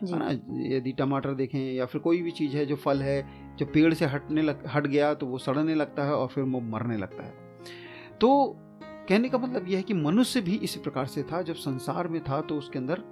है 0.06 0.20
ना? 0.20 0.30
यदि 0.76 0.92
टमाटर 0.92 1.34
देखें 1.34 1.74
या 1.74 1.86
फिर 1.86 2.02
कोई 2.02 2.22
भी 2.22 2.32
चीज़ 2.32 2.56
है 2.58 2.66
जो 2.66 2.76
फल 2.76 3.02
है 3.02 3.28
जो 3.58 3.66
पेड़ 3.66 3.94
से 3.94 4.06
हटने 4.06 4.42
लग 4.42 4.66
हट 4.68 4.88
गया 4.88 5.14
तो 5.14 5.26
वो 5.26 5.38
सड़ने 5.38 5.76
लगता 5.76 6.04
है 6.04 6.14
और 6.14 6.28
फिर 6.28 6.44
वो 6.44 6.60
मरने 6.60 6.98
लगता 6.98 7.24
है। 7.24 7.34
तो 8.22 8.56
कहने 9.10 9.30
का 9.30 9.38
मतलब 9.38 9.68
यह 9.68 9.78
है 9.78 9.84
कि 9.84 9.94
मनुष्य 9.94 10.42
भी 10.42 10.56
इसी 10.56 10.80
प्रकार 10.80 11.06
से 11.06 11.24
था। 11.24 11.42
जब 11.42 11.56
संसार 11.56 12.08
में 12.08 12.24
था 12.24 12.42
तो 12.42 12.58
उसके 12.58 12.80
अंदर 12.80 13.04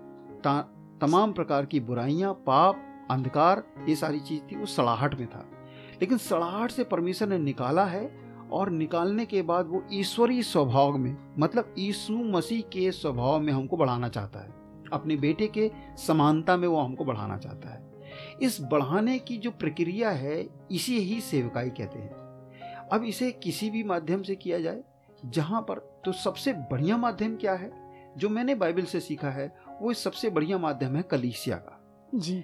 तमाम 1.02 1.32
प्रकार 1.32 1.66
की 1.66 1.80
बुराइयाँ 1.80 2.34
पाप 2.34 3.08
अंधकार 3.12 3.64
ये 3.90 3.96
सारी 3.96 4.20
चीज़ 4.20 4.42
थी 4.42 4.56
वो 4.56 4.66
सड़ाहट 4.66 5.20
में 5.20 5.28
था। 5.28 5.46
लेकिन 6.02 6.18
सड़ाहट 6.18 6.72
से 6.72 6.84
परमेश्वर 6.84 7.28
ने 7.28 7.38
निकाला 7.38 7.86
है 7.86 8.29
और 8.51 8.70
निकालने 8.70 9.25
के 9.25 9.41
बाद 9.41 9.68
वो 9.68 9.84
ईश्वरीय 9.94 10.44
स्वभाव 10.44 10.98
में 10.98 11.18
मतलब 11.39 11.75
यीशु 11.77 12.13
मसीह 12.13 12.62
के 12.62 12.91
स्वभाव 12.91 13.39
में 13.39 13.53
हमको 13.53 13.77
बढ़ाना 13.77 14.10
चाहता 14.10 14.39
है। 14.39 14.50
अपने 14.94 15.15
बेटे 15.15 15.48
के 15.48 15.72
समानता 15.98 16.58
में 16.58 16.68
वो 16.68 16.79
हमको 16.79 17.06
बढ़ाना 17.06 17.38
चाहता 17.38 17.70
है। 17.70 17.89
इस 18.41 18.62
बढ़ाने 18.62 19.20
की 19.20 19.38
जो 19.38 19.51
प्रक्रिया 19.51 20.10
है, 20.10 20.50
इसे 20.72 20.94
ही 20.94 21.22
सेवकाई 21.22 21.70
कहते 21.70 22.00
हैं। 22.00 22.12
अब 22.94 23.03
इसे 23.03 23.32
किसी 23.32 23.70
भी 23.70 23.84
माध्यम 23.84 24.24
से 24.24 24.36
किया 24.36 24.60
जाए, 24.60 24.84
जहाँ 25.25 25.62
पर 25.62 26.01
तो 26.06 26.12
सबसे 26.12 26.53
बढ़िया 26.53 26.98
माध्यम 26.98 27.36
क्या 27.36 27.53
है? 27.53 27.89
जो 28.18 28.29
मैंने 28.29 28.56
बाइबल 28.56 28.84
से 28.84 29.00
सीखा 29.00 29.29
है, 29.29 29.56
वो 29.82 29.94
सबसे 29.94 30.29
बढ़िया 30.29 30.58
माध्यम 30.58 30.96
है 30.96 31.01
कलीसिया 31.01 31.56
का। 31.56 31.82
जी। 32.15 32.44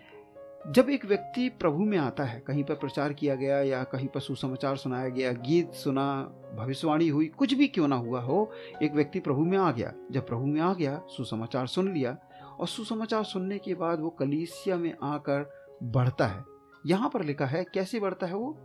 जब 0.68 0.90
एक 0.90 1.06
व्यक्ति 1.06 1.50
प्रभु 1.50 1.80
में 1.80 1.98
आता 1.98 2.24
है, 2.24 2.40
कहीं 2.40 2.64
पर 2.64 2.76
प्रचार 2.76 3.14
किया 3.14 3.36
गया 3.36 3.62
या 3.62 3.84
कहीं 3.84 4.08
पर 4.08 4.20
सुसमाचार 4.20 4.78
सुनाया 4.78 5.10
गया, 5.10 5.32
गीत 5.32 5.74
सुना, 5.74 6.24
भविष्यवाणी 6.56 7.08
हुई, 7.08 7.26
कुछ 7.28 7.54
भी 7.54 7.68
क्यों 7.68 7.88
ना 7.88 7.96
हुआ 7.96 8.22
हो, 8.22 8.52
एक 8.84 8.94
व्यक्ति 8.94 9.20
प्रभु 9.20 9.42
में 9.42 9.58
आ 9.58 9.72
गया। 9.72 9.94
जब 10.12 10.28
प्रभु 10.28 10.46
में 10.46 10.62
आ 10.62 10.74
गया, 10.74 11.02
सुसमाचार 11.08 11.68
सुन 11.68 11.94
लिया 11.94 12.18
और 12.60 12.68
सुसमाचार 12.68 13.24
सुनने 13.24 13.58
के 13.58 13.74
बाद 13.74 14.00
वो 14.00 14.10
कलीसिया 14.10 14.78
में 14.78 14.94
आकर 15.04 15.50
बढ़ता 15.84 16.28
है। 16.28 16.44
यहाँ 16.86 17.10
पर 17.10 17.24
लिखा 17.24 17.46
है, 17.46 17.64
कैसे 17.74 18.00
बढ़ता 18.00 18.28
है 18.28 18.36
वो? 18.36 18.58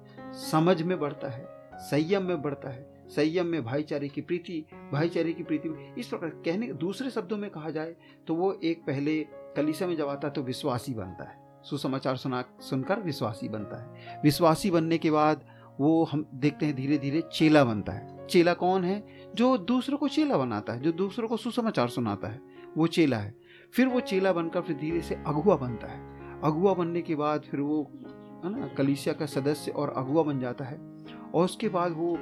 समझ 0.51 0.83
में 0.83 0.99
बढ़ता 1.01 1.29
है, 1.29 1.45
संयम 1.75 2.25
में 2.25 2.43
बढ़ता 2.43 2.71
है, 2.71 3.05
संयम 3.09 3.47
में 3.47 3.65
भाईचारे 3.65 4.09
की 4.09 4.21
प्रीति, 4.21 4.65
भाईचारे 4.93 5.33
की 5.33 5.43
प्रीति 5.43 5.95
इस 5.99 6.07
प्रकार 6.07 6.31
कहने, 6.45 6.67
दूसरे 6.69 7.11
शब्दों 7.11 7.37
में 7.37 7.51
कहा 7.51 7.71
जाए 7.71 7.95
तो 8.27 8.35
वो 8.35 8.53
एक 8.65 8.83
पहले 8.83 9.21
कलीसा 9.57 9.87
में 9.87 9.97
जब 9.97 10.09
आता 10.09 10.29
है 10.29 10.35
तो 10.35 10.43
विश्वासी 10.43 10.95
बनता 10.95 11.25
है। 11.25 11.40
सुसमाचार 11.63 12.17
सुना, 12.17 12.45
सुनकर 12.61 13.01
विश्वासी 13.01 13.49
बनता 13.49 13.83
है। 13.83 14.21
विश्वासी 14.23 14.71
बनने 14.71 14.99
के 14.99 15.11
बाद 15.11 15.45
वो 15.81 16.05
हम 16.05 16.27
देखते 16.35 16.67
हैं 16.67 16.75
धीरे 16.75 16.99
धीरे 16.99 17.23
चेला 17.33 17.65
बनता 17.65 17.93
है। 17.93 18.27
चेला 18.27 18.55
कौन 18.55 18.85
है? 18.85 19.07
जो 19.35 19.59
दूसरों 19.59 19.99
को 19.99 20.09
चेला 20.09 20.39
बनाता 20.39 20.73
है, 20.73 20.81
जो 20.81 20.93
दूसरों 20.93 21.29
को 21.29 21.37
सुसमाचार 21.37 21.89
सुनाता 21.89 22.29
है। 22.29 22.41
वो 22.77 22.87
चेला 22.87 23.17
है। 23.17 23.35
फिर 23.75 23.87
वो 23.87 24.01
चेला 24.01 24.33
बनकर 24.33 24.61
फिर 24.61 24.77
धीरे 24.77 25.01
से 25.01 25.15
अगुआ 25.15 25.57
बनता 25.57 25.87
है। 25.87 26.21
अगुआ 26.41 26.75
बनने 26.75 27.03
के 27.03 27.15
बाद 27.15 27.41
फिर 27.41 27.61
वो, 27.61 27.91
है 28.45 28.61
ना, 28.61 28.69
कलिसिया 28.69 29.15
का 29.15 29.27
सदस्य 29.27 29.71
और 29.71 29.91
अगुआ 29.91 30.23
बन 30.23 30.41
जाता 30.41 30.65
है। 30.65 30.79
और 31.35 31.45
उसके 31.45 31.69
बाद 31.69 31.93
वो 31.93 32.19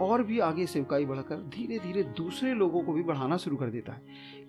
और 0.00 0.22
भी 0.22 0.38
आगे 0.38 0.66
सेवकाई 0.66 1.04
बढ़कर 1.04 1.36
धीरे 1.48 1.78
धीरे 1.78 2.02
दूसरे 2.16 2.52
लोगों 2.54 2.82
को 2.82 2.92
भी 2.92 3.02
बढ़ाना 3.02 3.36
शुरू 3.36 3.56
कर 3.56 3.66
देता 3.66 3.92
है। 3.92 4.02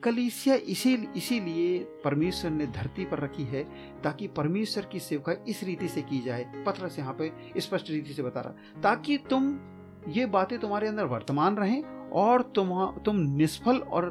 कलीसिया 0.03 0.55
इसी, 0.55 0.93
इसीलिए 1.17 1.79
परमेश्वर 2.03 2.51
ने 2.51 2.67
धरती 2.67 3.05
पर 3.05 3.19
रखी 3.19 3.43
है 3.43 3.63
ताकि 4.01 4.27
परमेश्वर 4.27 4.85
की 4.85 4.99
सेवकाई 4.99 5.35
इस 5.47 5.63
रीति 5.63 5.87
से 5.87 6.01
की 6.01 6.19
जाए। 6.21 6.63
पत्र 6.65 6.89
से 6.89 7.01
यहाँ 7.01 7.15
पे 7.21 7.31
स्पष्ट 7.57 7.89
रीति 7.89 8.13
से 8.13 8.23
बता 8.23 8.41
रहा, 8.41 8.81
ताकि 8.81 9.17
तुम 9.29 9.59
ये 10.07 10.25
बातें 10.25 10.57
तुम्हारे 10.59 10.87
अंदर 10.87 11.05
वर्तमान 11.05 11.57
रहें 11.57 11.83
और 12.11 12.41
तुम 12.55 12.85
तुम 13.05 13.15
निष्फल 13.15 13.77
और 13.77 14.09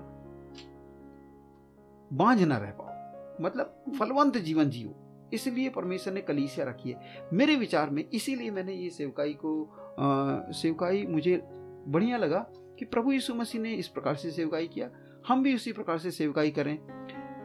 बांझ 2.11 2.43
न 2.43 2.53
रह 2.53 2.71
पाओ। 2.71 3.45
मतलब 3.45 3.85
फलवंत 3.99 4.37
जीवन 4.39 4.71
जियो। 4.71 4.95
इसलिए 5.33 5.69
परमेश्वर 5.69 6.13
ने 6.15 6.21
कलीसिया 6.21 6.67
रखी 6.67 6.91
है। 6.91 7.29
मेरे 7.33 7.55
विचार 7.57 7.91
में 7.91 8.05
इसीलिए 8.11 8.51
मैंने 8.51 8.73
ये 8.73 8.91
सेवकाई 8.91 9.33
को 9.35 9.53
सेवकाई 9.99 11.05
मुझे 11.07 11.41
बढ़िया 11.89 12.17
लगा 12.17 12.39
कि 12.79 12.85
प्रभु 12.85 13.13
यीशु 13.13 13.35
मसीह 13.35 13.61
ने 13.61 13.73
इस 13.75 13.89
प्रकार 13.89 14.17
से 14.17 14.31
सेवकाई 14.31 14.67
किया। 14.67 14.89
हम 15.29 15.43
भी 15.43 15.55
उसी 15.55 15.73
प्रकार 15.73 15.99
से 15.99 16.11
सेवकाई 16.11 16.51
करें 16.51 16.77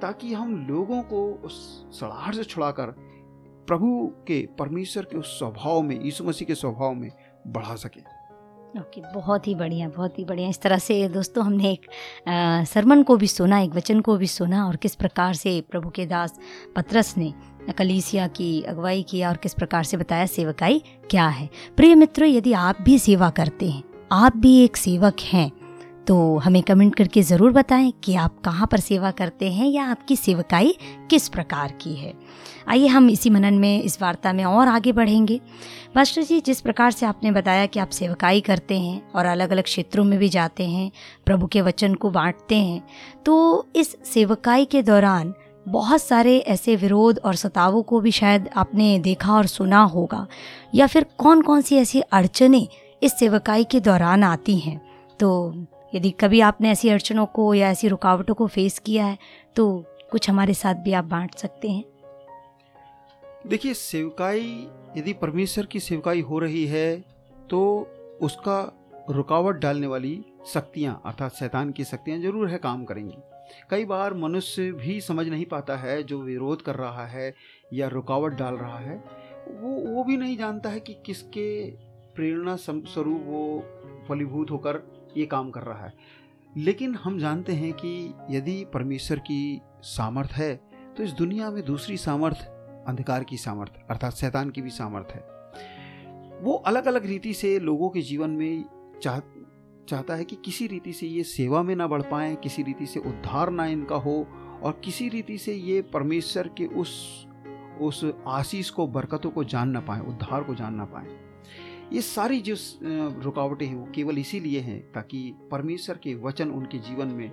ताकि 0.01 0.33
हम 0.33 0.55
लोगों 0.67 1.01
को 1.03 1.25
उस 1.45 1.85
सड़ाहट 1.99 2.35
से 2.35 2.43
छुड़ाकर 2.43 2.95
प्रभु 3.67 4.07
के 4.27 4.45
परमेश्वर 4.59 5.03
के 5.03 5.17
उस 5.17 5.37
स्वभाव 5.39 5.81
में 5.81 5.99
यीशु 6.01 6.23
मसीह 6.23 6.47
के 6.47 6.55
स्वभाव 6.55 6.93
में 6.93 7.11
बढ़ा 7.47 7.75
सके। 7.75 7.99
ओके 8.79 9.01
okay, 9.01 9.13
बहुत 9.15 9.47
ही 9.47 9.55
बढ़िया 9.55 9.87
बहुत 9.89 10.19
ही 10.19 10.25
बढ़िया। 10.25 10.49
इस 10.49 10.61
तरह 10.61 10.77
से 10.77 11.07
दोस्तों 11.09 11.45
हमने 11.45 11.71
एक 11.71 11.87
सरमन 12.67 13.03
को 13.03 13.17
भी 13.17 13.27
सुना 13.27 13.59
एक 13.59 13.71
वचन 13.71 13.99
को 14.01 14.17
भी 14.17 14.27
सुना 14.27 14.65
और 14.67 14.75
किस 14.75 14.95
प्रकार 14.95 15.33
से 15.33 15.59
प्रभु 15.61 15.89
के 15.89 16.05
दास 16.05 16.39
पत्रस 16.75 17.17
ने 17.17 17.33
कलीसिया 17.69 18.27
की 18.29 18.61
अगुवाई 18.63 19.01
किया 19.03 19.29
और 19.29 19.37
किस 19.37 19.53
प्रकार 19.53 19.83
से 19.83 19.97
बताया 19.97 20.25
सेवकाई 20.27 20.81
क्या 21.09 21.27
है? 21.27 21.49
प्रिय 21.77 21.95
मित्रों, 21.95 22.29
यदि 22.29 22.53
आप 22.53 22.81
भी 22.81 22.99
सेवा 22.99 23.29
करते 23.31 23.69
हैं, 23.69 23.83
आप 24.11 24.37
भी 24.37 24.57
एक 24.59 24.77
सेवक 24.77 25.19
हैं 25.23 25.51
तो 26.07 26.37
हमें 26.37 26.61
कमेंट 26.63 26.95
करके 26.95 27.21
ज़रूर 27.21 27.51
बताएँ 27.51 27.91
कि 28.03 28.15
आप 28.15 28.39
कहाँ 28.41 28.67
पर 28.67 28.79
सेवा 28.79 29.09
करते 29.11 29.51
हैं 29.51 29.67
या 29.67 29.83
आपकी 29.85 30.15
सेवकाई 30.15 30.73
किस 31.09 31.27
प्रकार 31.29 31.71
की 31.81 31.93
है। 31.95 32.13
आइए 32.67 32.87
हम 32.87 33.09
इसी 33.09 33.29
मनन 33.29 33.53
में, 33.53 33.81
इस 33.83 34.01
वार्ता 34.01 34.31
में 34.33 34.43
और 34.45 34.67
आगे 34.67 34.91
बढ़ेंगे। 34.91 35.39
मास्टर 35.97 36.21
जी, 36.21 36.39
जिस 36.41 36.61
प्रकार 36.61 36.91
से 36.91 37.05
आपने 37.05 37.31
बताया 37.31 37.65
कि 37.65 37.79
आप 37.79 37.89
सेवकाई 37.89 38.41
करते 38.41 38.79
हैं 38.79 39.01
और 39.11 39.25
अलग 39.25 39.51
अलग 39.51 39.63
क्षेत्रों 39.63 40.03
में 40.03 40.17
भी 40.19 40.29
जाते 40.29 40.67
हैं, 40.67 40.91
प्रभु 41.25 41.47
के 41.47 41.61
वचन 41.61 41.93
को 41.93 42.09
बांटते 42.11 42.55
हैं 42.55 42.81
तो 43.25 43.67
इस 43.75 43.95
सेवकाई 44.05 44.65
के 44.65 44.81
दौरान 44.81 45.33
बहुत 45.65 46.01
सारे 46.01 46.37
ऐसे 46.39 46.75
विरोध 46.75 47.19
और 47.19 47.35
सतावों 47.35 47.81
को 47.83 47.99
भी 48.01 48.11
शायद 48.11 48.49
आपने 48.55 48.97
देखा 48.99 49.33
और 49.33 49.45
सुना 49.47 49.81
होगा। 49.85 50.25
या 50.75 50.87
फिर 50.87 51.05
कौन 51.17 51.41
कौन 51.41 51.61
सी 51.61 51.77
ऐसी 51.77 52.01
अड़चनें 52.01 52.67
इस 53.01 53.17
सेवकाई 53.19 53.63
के 53.63 53.79
दौरान 53.79 54.23
आती 54.23 54.57
हैं? 54.59 54.79
तो 55.19 55.53
यदि 55.95 56.09
कभी 56.11 56.41
आपने 56.41 56.69
ऐसी 56.71 56.89
अड़चनों 56.89 57.25
को 57.27 57.53
या 57.53 57.69
ऐसी 57.69 57.87
रुकावटों 57.87 58.33
को 58.33 58.47
फेस 58.47 58.79
किया 58.79 59.05
है 59.05 59.17
तो 59.55 59.85
कुछ 60.11 60.29
हमारे 60.29 60.53
साथ 60.53 60.75
भी 60.75 60.93
आप 60.93 61.05
बांट 61.05 61.35
सकते 61.35 61.69
हैं। 61.69 61.83
देखिए, 63.47 63.73
सेवकाई, 63.73 64.67
यदि 64.97 65.13
परमेश्वर 65.13 65.65
की 65.65 65.79
सेवकाई 65.79 66.21
हो 66.21 66.39
रही 66.39 66.65
है 66.65 67.03
तो 67.49 67.61
उसका 68.21 68.59
रुकावट 69.09 69.55
डालने 69.55 69.87
वाली 69.87 70.13
शक्तियाँ, 70.47 71.01
अर्थात 71.05 71.35
शैतान 71.35 71.71
की 71.71 71.83
शक्तियाँ 71.83 72.19
ज़रूर 72.19 72.49
है 72.49 72.57
काम 72.57 72.83
करेंगी। 72.85 73.15
कई 73.69 73.85
बार 73.85 74.13
मनुष्य 74.13 74.71
भी 74.71 74.99
समझ 75.01 75.27
नहीं 75.27 75.45
पाता 75.45 75.75
है 75.75 76.01
जो 76.03 76.21
विरोध 76.21 76.61
कर 76.61 76.75
रहा 76.75 77.05
है 77.07 77.33
या 77.73 77.87
रुकावट 77.87 78.33
डाल 78.33 78.55
रहा 78.55 78.77
है। 78.77 78.97
वो 79.51 79.69
वो 79.87 80.03
भी 80.03 80.17
नहीं 80.17 80.37
जानता 80.37 80.69
है 80.69 80.79
कि 80.79 80.93
किसके 81.05 81.71
प्रेरणा 82.15 82.55
स्वरूप 82.55 83.21
वो 83.25 83.63
फलीभूत 84.07 84.51
होकर 84.51 84.81
ये 85.17 85.25
काम 85.25 85.49
कर 85.51 85.61
रहा 85.61 85.85
है। 85.85 85.93
लेकिन 86.57 86.95
हम 86.95 87.19
जानते 87.19 87.53
हैं 87.53 87.73
कि 87.73 88.13
यदि 88.29 88.65
परमेश्वर 88.73 89.19
की 89.19 89.61
सामर्थ 89.83 90.31
है 90.31 90.55
तो 90.97 91.03
इस 91.03 91.11
दुनिया 91.11 91.49
में 91.51 91.63
दूसरी 91.65 91.97
सामर्थ, 91.97 92.37
अंधकार 92.87 93.23
की 93.23 93.37
सामर्थ, 93.37 93.71
अर्थात 93.89 94.13
शैतान 94.13 94.49
की 94.49 94.61
भी 94.61 94.69
सामर्थ 94.69 95.11
है। 95.11 95.21
वो 96.41 96.53
अलग 96.55 96.85
अलग 96.85 97.05
रीति 97.05 97.33
से 97.33 97.59
लोगों 97.59 97.89
के 97.89 98.01
जीवन 98.01 98.29
में 98.29 98.65
चाह 99.03 99.19
चाहता 99.89 100.15
है 100.15 100.25
कि 100.25 100.35
किसी 100.35 100.67
रीति 100.67 100.93
से 100.93 101.07
ये 101.07 101.23
सेवा 101.23 101.63
में 101.63 101.75
ना 101.75 101.87
बढ़ 101.87 102.01
पाए, 102.01 102.35
किसी 102.35 102.63
रीति 102.63 102.85
से 102.85 102.99
उद्धार 102.99 103.49
ना 103.49 103.65
इनका 103.65 103.95
हो, 103.95 104.27
और 104.63 104.81
किसी 104.85 105.09
रीति 105.09 105.37
से 105.37 105.53
ये 105.53 105.81
परमेश्वर 105.81 106.47
के 106.47 106.65
उस 106.65 107.27
उस 107.81 108.03
आशीष 108.27 108.69
को, 108.69 108.87
बरकतों 108.87 109.29
को 109.31 109.43
जान 109.43 109.69
ना 109.69 109.79
पाए, 109.79 109.99
उद्धार 109.99 110.43
को 110.43 110.55
जान 110.55 110.75
ना 110.75 110.85
पाए। 110.85 111.07
ये 111.93 112.01
सारी 112.01 112.41
जो 112.41 112.55
रुकावटें 113.23 113.65
हैं, 113.65 113.75
वो 113.75 113.87
केवल 113.95 114.17
इसीलिए 114.17 114.59
हैं 114.59 114.91
ताकि 114.91 115.33
परमेश्वर 115.51 115.97
के 115.97 116.15
वचन 116.15 116.51
उनके 116.51 116.77
जीवन 116.77 117.07
में 117.07 117.31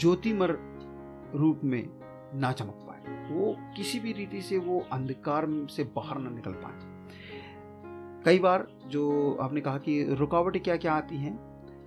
ज्योतिमर 0.00 0.56
रूप 1.34 1.60
में 1.64 1.88
ना 2.34 2.52
चमक 2.52 2.86
पाए। 2.88 3.28
वो 3.30 3.56
किसी 3.76 4.00
भी 4.00 4.12
रीति 4.12 4.42
से 4.42 4.58
वो 4.58 4.80
अंधकार 4.92 5.46
से 5.70 5.84
बाहर 5.96 6.18
ना 6.18 6.30
निकल 6.30 6.52
पाए। 6.52 6.91
कई 8.24 8.38
बार 8.38 8.66
जो 8.86 9.36
आपने 9.40 9.60
कहा 9.60 9.78
कि 9.78 10.02
रुकावटें 10.10 10.62
क्या 10.62 10.76
क्या 10.76 10.92
आती 10.92 11.16
हैं 11.16 11.36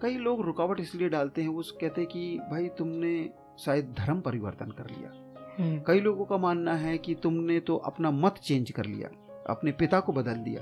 कई 0.01 0.17
लोग 0.17 0.41
रुकावट 0.41 0.79
इसलिए 0.79 1.09
डालते 1.09 1.41
हैं 1.41 1.49
वो 1.49 1.63
कहते 1.81 2.01
हैं 2.01 2.09
कि 2.09 2.39
भाई 2.51 2.67
तुमने 2.67 3.29
शायद 3.59 3.95
धर्म 3.99 4.21
परिवर्तन 4.21 4.71
कर 4.71 4.89
लिया। 4.89 5.11
हम्म। 5.59 5.79
कई 5.87 5.99
लोगों 5.99 6.25
का 6.25 6.37
मानना 6.37 6.73
है 6.73 6.97
कि 6.97 7.15
तुमने 7.15 7.59
तो 7.59 7.75
अपना 7.75 8.11
मत 8.11 8.35
चेंज 8.43 8.71
कर 8.71 8.85
लिया 8.85 9.09
अपने 9.49 9.71
पिता 9.71 9.99
को 9.99 10.13
बदल 10.13 10.33
दिया। 10.33 10.61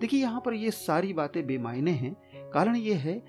देखिए 0.00 0.20
यहाँ 0.20 0.42
पर 0.46 0.54
ये 0.54 0.70
सारी 0.70 1.12
बातें 1.12 1.46
बेमायने 1.46 1.90
हैं। 1.90 2.14
कारण 2.50 2.76
ये 2.76 2.94
है 2.94 3.22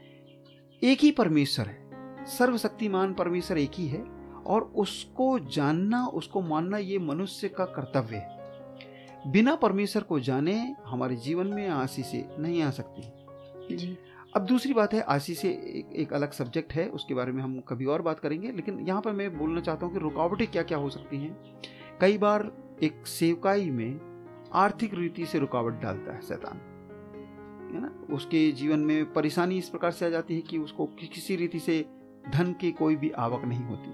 एक 0.82 1.00
ही 1.00 1.12
परमेश्वर 1.12 1.66
है। 1.66 2.26
सर्वशक्तिमान 2.26 3.14
परमेश्वर 3.14 3.58
एक 3.58 3.72
ही 3.74 3.88
है 3.88 4.04
और 4.46 4.62
उसको 4.76 5.40
जानना 5.40 6.06
उसको 6.08 6.42
मानना 6.42 6.78
ये 6.78 7.00
मनुष्य 7.00 7.50
का 7.50 7.66
कर्तव्य 7.66 8.16
है। 8.16 8.37
बिना 9.28 9.56
परमेश्वर 9.56 10.04
को 10.04 10.20
जाने 10.20 10.76
हमारे 10.86 11.16
जीवन 11.16 11.48
में 11.48 11.70
आशीष 11.70 12.12
नहीं 12.40 12.62
आ 12.62 12.70
सकती। 12.70 13.02
जी। 13.76 13.98
अब 14.36 14.46
दूसरी 14.46 14.74
बात 14.74 14.94
है 14.94 15.02
आशीष 15.02 15.46
एक, 15.46 15.90
एक 15.94 16.14
अलग 16.14 16.32
सब्जेक्ट 16.32 16.74
है 16.74 16.88
उसके 16.88 17.14
बारे 17.14 17.32
में 17.32 17.44
हम 17.44 17.60
कभी 17.60 17.86
और 17.86 18.02
बात 18.02 18.20
करेंगे 18.20 18.52
लेकिन 18.52 18.80
यहाँ 18.80 19.02
पर 19.02 19.12
मैं 19.12 19.38
बोलना 19.38 19.62
चाहता 19.62 19.86
हूँ 19.86 19.94
कि 19.94 20.00
रुकावटें 20.00 20.48
क्या 20.48 20.64
क्या 20.64 20.78
हो 20.78 20.90
सकती 20.90 21.18
हैं। 21.18 21.62
कई 22.02 22.18
बार 22.18 22.52
एक 22.84 23.08
सेवकाई 23.08 23.70
में 23.70 24.00
आर्थिक 24.54 24.94
रीति 24.94 25.26
से 25.26 25.40
रुकावट 25.40 25.74
डालता 25.74 26.14
है 26.14 26.22
शैतान। 26.22 26.58
है 27.76 27.82
ना? 27.82 28.16
उसके 28.16 28.52
जीवन 28.52 28.80
में 28.80 29.14
परेशानी 29.14 29.58
इस 29.58 29.70
प्रकार 29.70 29.92
से 29.92 30.06
आ 30.06 30.10
जाती 30.10 30.36
है 30.36 30.42
कि 30.42 30.58
उसको 30.58 30.86
किसी 30.86 31.36
रीति 31.36 31.60
से 31.60 31.86
धन 32.30 32.54
की 32.54 32.72
कोई 32.72 32.96
भी 32.96 33.10
आवक 33.10 33.46
नहीं 33.46 33.64
होती 33.64 33.92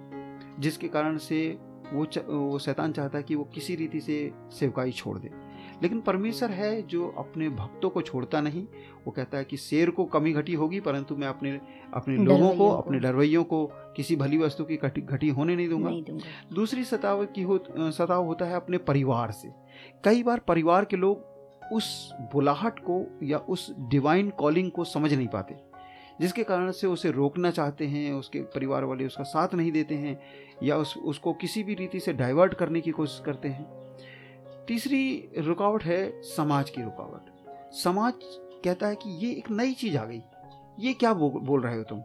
जिसके 0.61 0.87
कारण 0.87 1.17
से 1.17 1.57
वो 1.93 2.05
च, 2.05 2.17
वो 2.17 2.59
शैतान 2.59 2.91
चाहता 2.91 3.17
है 3.17 3.23
कि 3.23 3.35
वो 3.35 3.43
किसी 3.43 3.75
रीति 3.75 4.01
से 4.01 4.31
सेवकाई 4.51 4.91
छोड़ 4.91 5.17
दे। 5.19 5.29
लेकिन 5.83 6.01
परमेश्वर 6.01 6.51
है 6.51 6.81
जो 6.81 7.07
अपने 7.17 7.49
भक्तों 7.49 7.89
को 7.89 8.01
छोड़ता 8.01 8.41
नहीं। 8.41 8.63
वो 9.05 9.11
कहता 9.11 9.37
है 9.37 9.45
कि 9.45 9.57
शेर 9.57 9.89
को 9.89 10.05
कमी 10.05 10.33
घटी 10.33 10.53
होगी 10.53 10.79
परंतु 10.79 11.15
मैं 11.15 11.27
अपने 11.27 11.59
अपने 11.93 12.15
लोगों 12.15 12.55
को 12.55 12.69
अपने 12.69 12.99
डरवैयों 12.99 13.43
को 13.43 13.65
किसी 13.95 14.15
भली 14.15 14.37
वस्तु 14.37 14.63
की 14.63 14.75
घटी 14.77 15.01
घटी 15.01 15.29
होने 15.29 15.55
नहीं 15.55 15.69
दूँगा, 15.69 15.89
नहीं 15.89 16.03
दूँगा। 16.03 16.55
दूसरी 16.55 16.83
सताव 16.83 17.25
की 17.25 17.41
हो 17.41 17.63
सताव 17.91 18.25
होता 18.25 18.45
है 18.45 18.55
अपने 18.55 18.77
परिवार 18.77 19.31
से। 19.31 19.49
कई 20.03 20.23
बार 20.23 20.39
परिवार 20.39 20.85
के 20.85 20.97
लोग 20.97 21.31
उस 21.73 22.13
बुलाहट 22.33 22.79
को 22.79 23.19
या 23.23 23.37
उस 23.37 23.75
डिवाइन 23.79 24.29
कॉलिंग 24.29 24.71
को 24.71 24.83
समझ 24.83 25.13
नहीं 25.13 25.27
पाते 25.27 25.55
जिसके 26.21 26.43
कारण 26.43 26.71
से 26.71 26.87
उसे 26.87 27.11
रोकना 27.11 27.51
चाहते 27.51 27.85
हैं 27.87 28.13
उसके 28.13 28.39
परिवार 28.39 28.83
वाले 28.83 29.05
उसका 29.05 29.23
साथ 29.23 29.53
नहीं 29.53 29.71
देते 29.71 29.95
हैं। 29.95 30.19
या 30.63 30.77
उस 30.77 30.96
उसको 30.98 31.34
किसी 31.34 31.63
भी 31.63 31.74
रीति 31.74 32.00
से 32.00 32.13
डाइवर्ट 32.13 32.53
करने 32.53 32.82
की 32.82 32.91
कोशिश 32.91 33.22
करते 33.25 33.48
हैं। 33.48 33.65
तीसरी 34.67 35.29
रुकावट 35.38 35.84
है 35.84 36.22
समाज 36.22 36.70
की 36.70 36.82
रुकावट। 36.82 37.74
समाज 37.74 38.13
कहता 38.65 38.88
है 38.88 38.96
कि 38.96 39.10
ये 39.25 39.32
एक 39.32 39.51
नई 39.51 39.74
चीज़ 39.74 39.98
आ 39.98 40.05
गई। 40.05 40.22
ये 40.79 40.93
क्या 40.93 41.13
बो, 41.13 41.29
बोल 41.29 41.62
रहे 41.62 41.77
हो 41.77 41.84
तुम? 41.84 42.00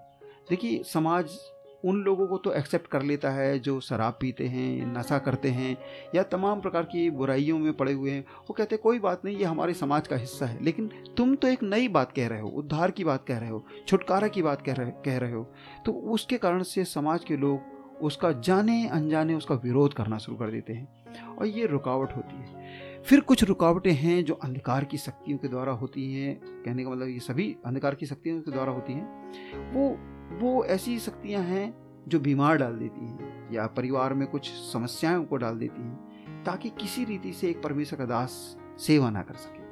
देखिए 0.51 0.83
समाज 0.83 1.39
उन 1.85 1.97
लोगों 1.97 2.27
को 2.27 2.37
तो 2.37 2.53
एक्सेप्ट 2.53 2.87
कर 2.87 3.03
लेता 3.03 3.31
है 3.31 3.59
जो 3.59 3.79
शराब 3.81 4.17
पीते 4.21 4.47
हैं 4.47 4.87
नशा 4.99 5.19
करते 5.19 5.49
हैं 5.49 5.77
या 6.15 6.23
तमाम 6.23 6.61
प्रकार 6.61 6.83
की 6.83 7.09
बुराइयों 7.11 7.59
में 7.59 7.73
पड़े 7.73 7.93
हुए 7.93 8.11
हैं। 8.11 8.21
वो 8.21 8.55
कहते 8.55 8.75
हैं 8.75 8.83
कोई 8.83 8.99
बात 8.99 9.25
नहीं 9.25 9.37
ये 9.37 9.45
हमारे 9.45 9.75
समाज 9.75 10.09
का 10.09 10.17
हिस्सा 10.17 10.47
है। 10.47 10.63
लेकिन 10.65 10.91
तुम 11.17 11.35
तो 11.35 11.49
एक 11.49 11.63
नई 11.63 11.89
बात 11.89 12.13
कह 12.13 12.29
रहे 12.29 12.41
हो 12.41 12.49
उद्धार 12.49 12.91
की 12.91 13.05
बात 13.05 13.25
कह 13.27 13.39
रहे 13.39 13.51
हो 13.51 13.65
छुटकारा 13.89 14.29
की 14.29 14.43
बात 14.43 14.63
कह 14.63 14.73
रहे 14.73 14.91
कह 15.05 15.19
रहे 15.19 15.33
हो। 15.33 15.45
तो 15.87 15.93
उसके 15.93 16.39
कारण 16.39 16.63
से 16.63 16.85
समाज 16.85 17.25
के 17.25 17.37
लोग 17.37 17.78
उसका 18.03 18.33
जाने 18.33 18.89
अनजाने 18.89 19.35
उसका 19.35 19.55
विरोध 19.55 19.95
करना 19.95 20.19
शुरू 20.19 20.37
कर 20.39 20.51
देते 20.51 20.73
हैं 20.73 21.37
और 21.37 21.47
ये 21.47 21.67
रुकावट 21.67 22.17
होती 22.17 22.37
है। 22.37 23.03
फिर 23.03 23.21
कुछ 23.21 23.45
रुकावटें 23.45 23.93
हैं 23.93 24.25
जो 24.25 24.35
अंधकार 24.35 24.85
की 24.85 24.99
शक्तियों 24.99 25.39
के 25.39 25.49
द्वारा 25.49 25.73
होती 25.73 26.13
हैं। 26.13 26.41
कहने 26.45 26.85
का 26.85 26.91
मतलब 26.91 27.09
ये 27.09 27.19
सभी 27.19 27.57
अंधकार 27.67 27.95
की 27.95 28.07
शक्तियों 28.07 28.41
के 28.41 28.51
द्वारा 28.51 28.73
होती 28.73 28.93
हैं। 28.93 29.73
वो 29.73 29.99
वो 30.41 30.65
ऐसी 30.65 30.99
शक्तियाँ 30.99 31.43
हैं 31.43 31.75
जो 32.09 32.21
बीमार 32.21 32.57
डाल 32.57 32.73
देती 32.73 33.07
हैं 33.07 33.53
या 33.53 33.67
परिवार 33.67 34.15
में 34.15 34.27
कुछ 34.29 34.51
समस्याओं 34.51 35.25
को 35.25 35.37
डाल 35.37 35.59
देती 35.59 35.83
हैं 35.83 36.45
ताकि 36.45 36.71
किसी 36.71 37.05
रीति 37.05 37.33
से 37.33 37.49
एक 37.51 37.63
परमेश्वर 37.63 37.99
का 37.99 38.05
दास 38.05 38.59
सेवा 38.79 39.11
ना 39.11 39.23
कर 39.23 39.35
सके। 39.35 39.67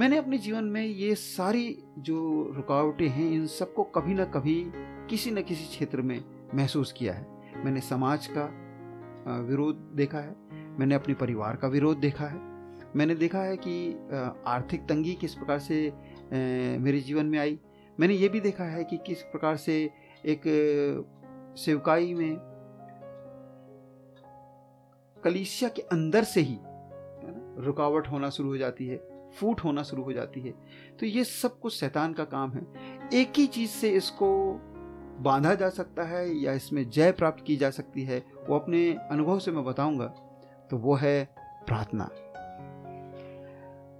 मैंने 0.00 0.16
अपने 0.16 0.38
जीवन 0.38 0.64
में 0.64 0.84
ये 0.86 1.14
सारी 1.14 1.78
जो 1.98 2.52
रुकावटें 2.56 3.08
हैं, 3.08 3.30
इन 3.30 3.46
सबको 3.46 3.82
कभी 3.82 4.14
ना 4.14 4.24
कभी 4.24 4.72
किसी 5.10 5.30
न 5.30 5.42
किसी 5.42 5.64
क्षेत्र 5.64 6.02
में 6.02 6.24
महसूस 6.54 6.92
किया 6.92 7.14
है। 7.14 7.37
मैंने 7.58 7.80
समाज 7.80 8.26
का 8.28 8.44
विरोध 9.40 9.76
देखा 9.94 10.18
है, 10.18 10.34
मैंने 10.78 10.94
अपने 10.94 11.14
परिवार 11.14 11.56
का 11.56 11.68
विरोध 11.68 11.98
देखा 11.98 12.26
है। 12.26 12.46
मैंने 12.96 13.14
देखा 13.14 13.38
है 13.38 13.56
कि 13.56 13.92
आर्थिक 14.46 14.86
तंगी 14.88 15.14
किस 15.14 15.34
प्रकार 15.34 15.58
से 15.58 15.80
मेरे 16.78 17.00
जीवन 17.00 17.26
में 17.26 17.38
आई। 17.38 17.58
मैंने 17.98 18.14
ये 18.14 18.28
भी 18.28 18.40
देखा 18.40 18.64
है 18.64 18.84
कि 18.84 18.96
किस 19.06 19.22
प्रकार 19.22 19.56
से 19.56 19.78
एक 20.24 20.42
सेवकाई 21.58 22.14
में 22.14 22.36
कलीसिया 25.16 25.70
के 25.70 25.82
अंदर 25.82 26.24
से 26.24 26.40
ही 26.40 26.58
रुकावट 27.64 28.08
होना 28.08 28.30
शुरू 28.30 28.48
हो 28.48 28.56
जाती 28.56 28.86
है, 28.86 28.96
फूट 29.38 29.60
होना 29.60 29.82
शुरू 29.82 30.02
हो 30.02 30.12
जाती 30.12 30.40
है। 30.40 30.52
तो 31.00 31.06
ये 31.06 31.24
सब 31.24 31.58
कुछ 31.60 31.74
शैतान 31.74 32.12
का 32.12 32.24
काम 32.24 32.52
है। 32.52 32.66
एक 33.14 33.32
ही 33.36 33.46
चीज़ 33.46 33.70
से 33.70 33.90
इसको 33.90 34.28
बांधा 35.20 35.54
जा 35.54 35.68
सकता 35.68 36.02
है 36.02 36.38
या 36.38 36.52
इसमें 36.52 36.90
जय 36.90 37.12
प्राप्त 37.12 37.44
की 37.46 37.56
जा 37.56 37.70
सकती 37.70 38.02
है 38.02 38.24
वो 38.48 38.58
अपने 38.58 38.92
अनुभव 39.10 39.38
से 39.38 39.50
मैं 39.50 39.64
बताऊँगा। 39.64 40.06
तो 40.70 40.76
वो 40.76 40.94
है 40.94 41.24
प्रार्थना। 41.66 42.10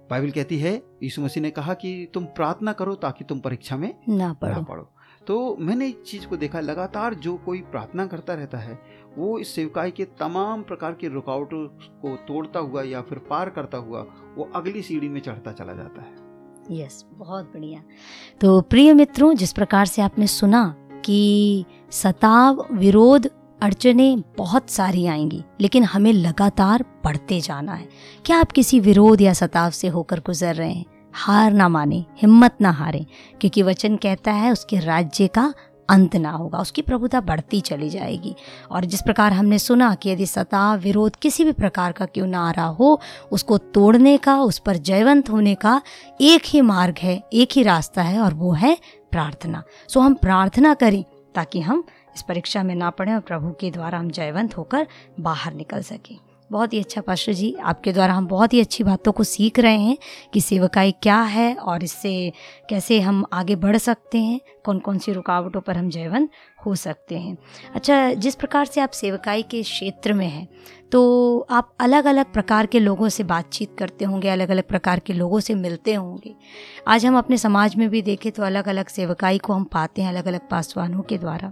बाइबल 0.09 0.31
कहती 0.31 0.59
है 0.59 0.83
यीशु 1.03 1.21
मसीह 1.21 1.43
ने 1.43 1.49
कहा 1.51 1.73
कि 1.73 2.11
तुम 2.13 2.25
प्रार्थना 2.25 2.73
करो 2.73 2.95
ताकि 2.95 3.23
तुम 3.23 3.39
परीक्षा 3.39 3.77
में 3.77 3.95
ना 4.09 4.33
पढ़ो, 4.33 4.51
ना 4.51 4.61
पढ़ो। 4.61 4.91
तो 5.27 5.57
मैंने 5.59 5.87
इस 5.87 6.03
चीज़ 6.03 6.27
को 6.27 6.37
देखा 6.37 6.59
लगातार 6.59 7.13
जो 7.13 7.37
कोई 7.37 7.61
प्रार्थना 7.61 8.05
करता 8.05 8.33
रहता 8.33 8.57
है 8.57 8.79
वो 9.17 9.39
इस 9.39 9.55
सेवकाई 9.55 9.91
के 9.91 10.05
तमाम 10.05 10.63
प्रकार 10.63 10.93
के 10.93 11.07
रुकावटों 11.07 11.67
को 12.01 12.15
तोड़ता 12.15 12.59
हुआ 12.59 12.83
या 12.83 13.01
फिर 13.01 13.17
पार 13.17 13.49
करता 13.49 13.77
हुआ 13.77 14.01
वो 14.35 14.49
अगली 14.55 14.81
सीढ़ी 14.81 15.09
में 15.09 15.21
चढ़ता 15.21 15.51
चला 15.51 15.73
जाता 15.73 16.01
है। 16.01 16.29
यस 16.71 17.03
yes, 17.03 17.17
बहुत 17.17 17.45
बढ़िया। 17.45 17.83
तो 18.41 18.61
प्रिय 18.61 18.93
मित्रों 18.93 19.33
जिस 19.33 19.53
प्रकार 19.53 19.85
से 19.85 20.01
आपने 20.01 20.27
सुना 20.27 20.75
कि 21.05 21.65
सताव, 21.91 22.65
विरोध, 22.71 23.29
अड़चने 23.61 24.23
बहुत 24.37 24.69
सारी 24.69 25.05
आएँगी, 25.05 25.43
लेकिन 25.61 25.83
हमें 25.83 26.13
लगातार 26.13 26.83
पढ़ते 27.03 27.41
जाना 27.41 27.73
है। 27.73 27.89
क्या 28.25 28.37
आप 28.37 28.51
किसी 28.51 28.79
विरोध 28.79 29.21
या 29.21 29.33
सताव 29.33 29.71
से 29.71 29.87
होकर 29.87 30.19
गुजर 30.19 30.55
रहे 30.55 30.71
हैं? 30.71 30.85
हार 31.13 31.53
ना 31.53 31.69
माने, 31.69 32.05
हिम्मत 32.21 32.57
ना 32.61 32.71
हारें, 32.71 33.05
क्योंकि 33.41 33.63
वचन 33.63 33.95
कहता 33.95 34.31
है 34.31 34.51
उसके 34.51 34.79
राज्य 34.79 35.27
का 35.27 35.53
अंत 35.89 36.15
ना 36.15 36.31
होगा, 36.31 36.59
उसकी 36.59 36.81
प्रभुता 36.81 37.21
बढ़ती 37.21 37.61
चली 37.61 37.89
जाएगी। 37.89 38.35
और 38.71 38.85
जिस 38.85 39.01
प्रकार 39.01 39.33
हमने 39.33 39.59
सुना 39.59 39.95
कि 39.95 40.09
यदि 40.09 40.25
सताव, 40.25 40.79
विरोध 40.79 41.15
किसी 41.15 41.43
भी 41.43 41.51
प्रकार 41.51 41.91
का 41.91 42.05
क्यों 42.05 42.27
ना 42.27 42.47
आ 42.47 42.51
रहा 42.51 42.65
हो, 42.65 42.99
उसको 43.31 43.57
तोड़ने 43.57 44.17
का, 44.17 44.41
उस 44.41 44.59
पर 44.59 44.77
जयवंत 44.77 45.29
होने 45.29 45.55
का 45.55 45.81
एक 46.21 46.41
ही 46.45 46.61
मार्ग 46.61 46.95
है, 46.99 47.23
एक 47.33 47.49
ही 47.55 47.63
रास्ता 47.63 48.01
है, 48.01 48.19
और 48.19 48.33
वो 48.33 48.51
है 48.51 48.77
प्रार्थना। 49.11 49.63
सो 49.89 49.99
हम 49.99 50.13
प्रार्थना 50.13 50.73
करें 50.73 51.03
ताकि 51.35 51.61
हम 51.61 51.83
इस 52.15 52.21
परीक्षा 52.21 52.63
में 52.63 52.75
ना 52.75 52.89
पड़े 52.89 53.13
और 53.13 53.19
प्रभु 53.19 53.51
के 53.51 53.71
द्वारा 53.71 53.99
हम 53.99 54.09
जयवंत 54.11 54.57
होकर 54.57 54.87
बाहर 55.19 55.53
निकल 55.53 55.81
सकें। 55.81 56.17
बहुत 56.51 56.73
ही 56.73 56.79
अच्छा 56.79 57.01
पास्टर 57.01 57.33
जी, 57.33 57.53
आपके 57.61 57.91
द्वारा 57.93 58.13
हम 58.13 58.27
बहुत 58.27 58.53
ही 58.53 58.59
अच्छी 58.59 58.83
बातों 58.83 59.11
को 59.11 59.23
सीख 59.23 59.59
रहे 59.59 59.77
हैं 59.77 59.97
कि 60.33 60.41
सेवकाई 60.41 60.91
क्या 60.91 61.19
है 61.21 61.53
और 61.55 61.83
इससे 61.83 62.31
कैसे 62.69 62.99
हम 63.01 63.23
आगे 63.33 63.55
बढ़ 63.55 63.77
सकते 63.77 64.17
हैं 64.17 64.39
कौन 64.65 64.79
कौन 64.79 64.97
सी 64.97 65.11
रुकावटों 65.11 65.61
पर 65.61 65.77
हम 65.77 65.89
जयवंत 65.89 66.29
हो 66.65 66.75
सकते 66.75 67.17
हैं। 67.17 67.37
अच्छा 67.75 68.13
जिस 68.13 68.35
प्रकार 68.35 68.65
से 68.65 68.81
आप 68.81 68.91
सेवकाई 68.91 69.43
के 69.43 69.61
क्षेत्र 69.63 70.13
में 70.13 70.27
हैं 70.27 70.47
तो 70.91 71.39
आप 71.49 71.73
अलग 71.79 72.05
अलग 72.05 72.31
प्रकार 72.33 72.65
के 72.65 72.79
लोगों 72.79 73.09
से 73.09 73.23
बातचीत 73.23 73.75
करते 73.79 74.05
होंगे 74.05 74.29
अलग 74.29 74.49
अलग 74.49 74.63
प्रकार 74.63 74.99
के 74.99 75.13
लोगों 75.13 75.39
से 75.39 75.55
मिलते 75.55 75.93
होंगे। 75.93 76.35
आज 76.87 77.05
हम 77.05 77.17
अपने 77.17 77.37
समाज 77.37 77.75
में 77.75 77.89
भी 77.89 78.01
देखें 78.01 78.31
तो 78.31 78.43
अलग 78.43 78.67
अलग 78.67 78.87
सेवकाई 78.87 79.37
को 79.37 79.53
हम 79.53 79.63
पाते 79.63 80.01
हैं 80.01 80.09
अलग 80.09 80.27
अलग 80.27 80.49
पासवानों 80.49 81.01
के 81.01 81.17
द्वारा। 81.17 81.49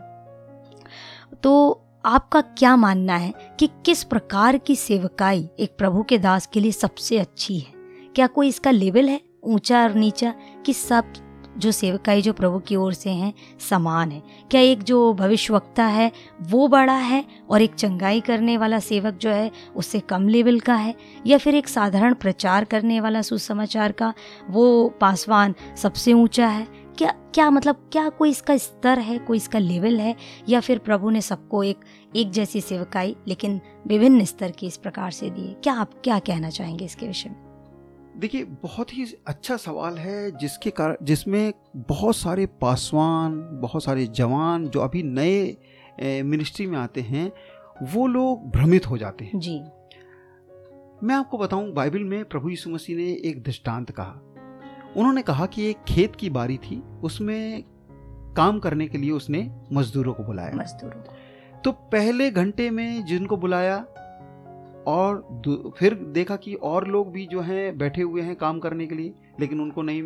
तो 1.43 1.83
आपका 2.05 2.41
क्या 2.41 2.75
मानना 2.75 3.15
है 3.15 3.33
कि 3.59 3.69
किस 3.85 4.03
प्रकार 4.03 4.57
की 4.57 4.75
सेवकाई 4.75 5.49
एक 5.59 5.75
प्रभु 5.77 6.03
के 6.03 6.17
दास 6.17 6.47
के 6.47 6.59
लिए 6.59 6.71
सबसे 6.71 7.17
अच्छी 7.17 7.59
है? 7.59 7.73
क्या 8.15 8.27
कोई 8.27 8.47
इसका 8.47 8.71
लेवल 8.71 9.09
है? 9.09 9.21
ऊँचा 9.43 9.83
और 9.83 9.93
नीचा? 9.93 10.33
कि 10.65 10.73
सब 10.73 11.13
जो 11.57 11.71
सेवकाई, 11.71 12.21
जो 12.21 12.33
प्रभु 12.33 12.59
की 12.59 12.75
ओर 12.75 12.93
से 12.93 13.09
हैं, 13.09 13.33
समान 13.69 14.11
है। 14.11 14.23
क्या 14.51 14.61
एक 14.61 14.83
जो 14.83 15.13
भविष्यवक्ता 15.13 15.85
है, 15.85 16.11
वो 16.41 16.67
बड़ा 16.67 16.93
है 16.93 17.25
और 17.49 17.61
एक 17.61 17.73
चंगाई 17.73 18.21
करने 18.21 18.57
वाला 18.57 18.79
सेवक 18.79 19.13
जो 19.13 19.29
है, 19.29 19.51
उससे 19.75 19.99
कम 19.99 20.27
लेवल 20.27 20.59
का 20.59 20.75
है? 20.75 20.95
या 21.25 21.37
फिर 21.37 21.55
एक 21.55 21.67
साधारण 21.67 22.13
प्रचार 22.13 22.63
करने 22.63 22.99
वाला, 22.99 23.21
सुसमाचार 23.21 23.91
का, 23.91 24.13
वो 24.49 24.89
पासवान 24.89 25.55
सबसे 25.77 26.13
ऊँचा 26.13 26.47
है? 26.47 26.67
क्या 26.97 27.13
क्या 27.33 27.49
मतलब 27.49 27.89
क्या 27.91 28.09
कोई 28.09 28.29
इसका 28.29 28.57
स्तर 28.57 28.99
है, 28.99 29.17
कोई 29.17 29.37
इसका 29.37 29.59
लेवल 29.59 29.99
है? 29.99 30.15
या 30.49 30.59
फिर 30.59 30.77
प्रभु 30.77 31.09
ने 31.09 31.21
सबको 31.21 31.63
एक 31.63 31.77
एक 32.15 32.31
जैसी 32.31 32.61
सेवकाई, 32.61 33.15
लेकिन 33.27 33.61
विभिन्न 33.87 34.25
स्तर 34.25 34.51
की 34.51 34.67
इस 34.67 34.77
प्रकार 34.77 35.11
से 35.11 35.29
दिए? 35.29 35.55
क्या 35.63 35.73
आप 35.73 35.91
क्या 36.03 36.19
कहना 36.19 36.49
चाहेंगे 36.49 36.85
इसके 36.85 37.07
विषय 37.07 37.29
में? 37.29 37.46
देखिए 38.17 38.43
बहुत 38.63 38.93
ही 38.93 39.05
अच्छा 39.27 39.57
सवाल 39.57 39.97
है 39.97 40.31
जिसके 40.37 40.69
कारण 40.69 40.95
जिसमें 41.01 41.53
बहुत 41.77 42.15
सारे 42.15 42.45
पासवान 42.61 43.39
बहुत 43.61 43.83
सारे 43.83 44.05
जवान 44.05 44.67
जो 44.67 44.79
अभी 44.79 45.03
नए 45.03 46.21
मिनिस्ट्री 46.23 46.67
में 46.67 46.77
आते 46.79 47.01
हैं 47.01 47.31
वो 47.83 48.07
लोग 48.07 48.49
भ्रमित 48.51 48.89
हो 48.89 48.97
जाते 48.97 49.25
हैं। 49.25 49.39
जी। 49.39 49.59
मैं 51.03 51.15
आपको 51.15 51.37
बताऊँ 51.37 51.71
बाइबल 51.73 52.03
में 52.03 52.23
प्रभु 52.25 52.49
यीशु 52.49 52.69
मसीह 52.69 52.95
ने 52.97 53.07
एक 53.25 53.43
दृष्टांत 53.43 53.91
कहा। 53.91 54.21
उन्होंने 54.97 55.21
कहा 55.21 55.45
कि 55.45 55.69
एक 55.69 55.83
खेत 55.87 56.15
की 56.15 56.29
बारी 56.29 56.57
थी 56.57 56.81
उसमें 57.03 57.63
काम 58.37 58.59
करने 58.59 58.87
के 58.87 58.97
लिए 58.97 59.11
उसने 59.11 59.49
मजदूरों 59.73 60.13
को 60.13 60.23
बुलाया। 60.23 60.55
मजदूरों 60.55 61.61
तो 61.61 61.71
पहले 61.71 62.29
घंटे 62.31 62.69
में 62.69 63.05
जिनको 63.05 63.37
बुलाया 63.37 63.77
और 64.87 65.41
फिर 65.77 65.93
देखा 65.93 66.35
कि 66.35 66.53
और 66.53 66.87
लोग 66.87 67.11
भी 67.11 67.25
जो 67.25 67.41
हैं 67.41 67.77
बैठे 67.77 68.01
हुए 68.01 68.21
हैं 68.21 68.35
काम 68.35 68.59
करने 68.59 68.87
के 68.87 68.95
लिए 68.95 69.13
लेकिन 69.39 69.61
उनको 69.61 69.81
नहीं 69.81 70.01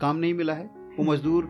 काम 0.00 0.16
नहीं 0.16 0.34
मिला 0.34 0.52
है। 0.52 0.64
वो 0.98 1.04
मजदूर 1.04 1.44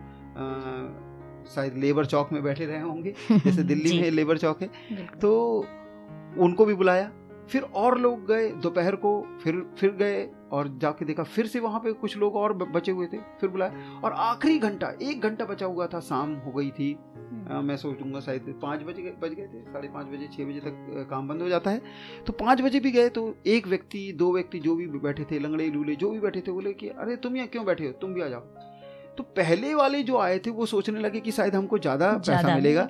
शायद 1.55 1.77
लेबर 1.77 2.05
चौक 2.05 2.31
में 2.31 2.43
बैठे 2.43 2.65
रहे 2.65 2.81
होंगे 2.81 3.13
जैसे 3.31 3.63
दिल्ली 3.71 4.01
में 4.01 4.11
लेबर 4.11 4.37
चौक 4.37 4.61
है। 4.61 4.69
तो 5.21 5.65
उनको 6.37 6.65
भी 6.65 6.73
बुलाया 6.73 7.11
फिर 7.49 7.61
और 7.75 7.97
लोग 7.99 8.25
गए 8.27 8.49
दोपहर 8.61 8.95
को 8.95 9.09
फिर 9.43 9.61
फिर 9.77 9.91
गए 9.91 10.27
और 10.51 10.67
जाके 10.81 11.05
देखा 11.05 11.23
फिर 11.23 11.47
से 11.47 11.59
वहाँ 11.59 11.79
पे 11.79 11.91
कुछ 11.93 12.17
लोग 12.17 12.35
और 12.35 12.53
बचे 12.53 12.91
हुए 12.91 13.07
थे 13.07 13.17
फिर 13.41 13.49
बुलाया 13.49 13.99
और 14.03 14.13
आखिरी 14.13 14.59
घंटा 14.59 14.91
एक 15.01 15.21
घंटा 15.21 15.45
बचा 15.45 15.65
हुआ 15.65 15.87
था 15.87 15.99
शाम 15.99 16.33
हो 16.35 16.51
गई 16.51 16.69
थी। 16.71 16.93
आ, 16.93 17.53
हम्म। 17.53 17.65
मैं 17.65 17.77
सोचूँगा 17.77 18.19
शायद 18.19 18.53
पाँच 18.61 18.83
बजे 18.83 19.15
बज 19.21 19.33
गए 19.33 19.47
थे 19.47 19.61
साढ़े 19.63 19.87
पाँच 19.87 20.07
बजे 20.07 20.27
छः 20.27 20.45
बजे 20.45 20.59
तक 20.59 21.07
काम 21.09 21.27
बंद 21.27 21.41
हो 21.41 21.49
जाता 21.49 21.71
है। 21.71 21.81
तो 22.27 22.33
पाँच 22.33 22.61
बजे 22.61 22.79
भी 22.79 22.91
गए 22.91 23.09
तो 23.09 23.35
एक 23.45 23.67
व्यक्ति 23.67 24.11
दो 24.13 24.31
व्यक्ति 24.33 24.59
जो 24.59 24.75
भी 24.75 24.87
बैठे 24.99 25.25
थे 25.31 25.39
लंगड़े 25.39 25.67
लूले 25.69 25.95
जो 25.95 26.11
भी 26.11 26.19
बैठे 26.19 26.41
थे 26.41 26.51
बोले 26.51 26.73
कि 26.73 26.89
अरे 26.89 27.15
तुम 27.15 27.35
यहाँ 27.35 27.47
क्यों 27.47 27.65
बैठे 27.65 27.85
हो? 27.85 27.91
तुम 27.91 28.13
भी 28.13 28.21
आ 28.21 28.27
जाओ। 28.27 28.41
तो 29.17 29.23
पहले 29.23 29.73
वाले 29.75 30.03
जो 30.03 30.17
आए 30.17 30.39
थे 30.39 30.49
वो 30.51 30.65
सोचने 30.65 30.99
लगे 30.99 31.19
कि 31.19 31.31
शायद 31.31 31.55
हमको 31.55 31.77
ज़्यादा 31.77 32.11
पैसा 32.19 32.55
मिलेगा 32.55 32.87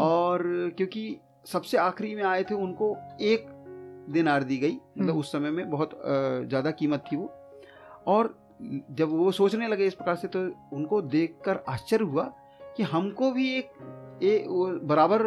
और 0.00 0.42
क्योंकि 0.76 1.16
सबसे 1.46 1.76
आखिरी 1.78 2.14
में 2.14 2.22
आए 2.22 2.42
थे 2.42 2.54
उनको 2.54 2.96
एक 3.20 3.46
दिनार 4.10 4.42
दी 4.42 4.56
गई। 4.56 4.72
मतलब 4.72 5.08
हम्म। 5.08 5.18
उस 5.18 5.32
समय 5.32 5.50
में 5.50 5.70
बहुत 5.70 6.00
ज़्यादा 6.04 6.70
कीमत 6.70 7.04
थी 7.12 7.16
वो। 7.16 7.32
और 8.06 8.34
जब 8.90 9.10
वो 9.10 9.30
सोचने 9.32 9.68
लगे 9.68 9.86
इस 9.86 9.94
प्रकार 9.94 10.16
से 10.16 10.28
तो 10.28 10.40
उनको 10.72 11.00
देखकर 11.02 11.62
आश्चर्य 11.68 12.04
हुआ 12.04 12.24
कि 12.76 12.82
हमको 12.82 13.30
भी 13.32 13.48
एक 13.54 13.70
ए, 14.22 14.44
बराबर 14.84 15.22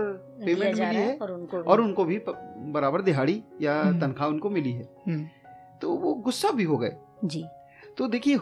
पेमेंट 0.45 0.75
मिली 0.75 0.95
है 0.95 1.17
और 1.17 1.31
उनको, 1.31 1.57
और 1.57 1.81
उनको 1.81 2.05
भी 2.05 2.17
बराबर 2.27 3.01
दिहाड़ी 3.01 3.41
या 3.61 3.81
तनख्वाह 3.91 4.29
उनको 4.29 4.49
मिली 4.49 4.71
है। 4.71 4.87
हम्म। 5.07 5.25
तो 5.81 5.93
वो 5.93 6.13
गुस्सा 6.15 6.51
भी 6.51 6.63
हो 6.63 6.77
गए। 6.77 6.95
जी। 7.25 7.43
तो 7.97 8.07
देखिए 8.07 8.35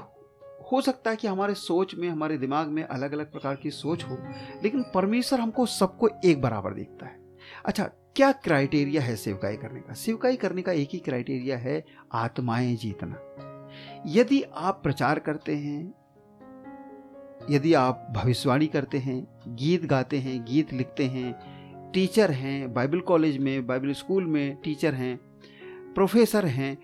हो 0.71 0.81
सकता 0.81 1.09
है 1.09 1.15
कि 1.15 1.27
हमारे 1.27 1.53
सोच 1.53 1.95
में 1.95 2.07
हमारे 2.09 2.37
दिमाग 2.37 2.67
में 2.67 2.83
अलग 2.83 3.13
अलग 3.13 3.31
प्रकार 3.31 3.55
की 3.55 3.71
सोच 3.71 4.03
हो 4.03 4.17
लेकिन 4.63 4.83
परमेश्वर 4.93 5.39
हमको 5.39 5.65
सबको 5.65 6.09
एक 6.25 6.41
बराबर 6.41 6.73
देखता 6.73 7.05
है। 7.05 7.19
अच्छा 7.65 7.89
क्या 8.15 8.31
क्राइटेरिया 8.31 9.01
है 9.01 9.15
सेवकाई 9.15 9.55
करने 9.57 9.79
का? 9.79 9.93
सेवकाई 9.93 10.35
करने 10.35 10.61
का 10.61 10.71
एक 10.71 10.89
ही 10.93 10.99
क्राइटेरिया 10.99 11.57
है 11.57 11.85
आत्माएँ 12.13 12.75
जीतना। 12.75 13.15
यदि 14.07 14.41
आप 14.55 14.79
प्रचार 14.83 15.19
करते 15.19 15.55
हैं, 15.55 15.93
यदि 17.49 17.73
आप 17.73 18.07
भविष्यवाणी 18.11 18.67
करते 18.67 18.97
हैं, 18.97 19.25
गीत 19.47 19.85
गाते 19.85 20.17
हैं, 20.17 20.43
गीत 20.45 20.73
लिखते 20.73 21.05
हैं, 21.05 21.33
टीचर 21.91 22.31
हैं, 22.31 22.73
बाइबल 22.73 22.99
कॉलेज 22.99 23.37
में, 23.37 23.67
बाइबल 23.67 23.93
स्कूल 23.93 24.25
में 24.25 24.55
टीचर 24.55 24.93
हैं, 24.93 25.17
प्रोफेसर 25.93 26.45
हैं, 26.45 26.77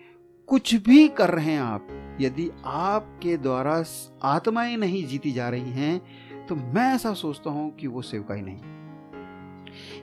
कुछ 0.48 0.74
भी 0.74 1.08
कर 1.08 1.30
रहे 1.30 1.52
हैं 1.52 1.60
आप, 1.60 2.16
यदि 2.20 2.50
आपके 2.64 3.36
द्वारा 3.36 3.84
आत्माएँ 4.22 4.76
नहीं 4.76 5.06
जीती 5.06 5.32
जा 5.32 5.48
रही 5.48 5.72
हैं 5.72 6.46
तो 6.46 6.54
मैं 6.56 6.94
ऐसा 6.94 7.14
सोचता 7.14 7.50
हूँ 7.50 7.70
कि 7.76 7.86
वो 7.86 8.02
सेवकाई 8.02 8.40
नहीं। 8.40 8.79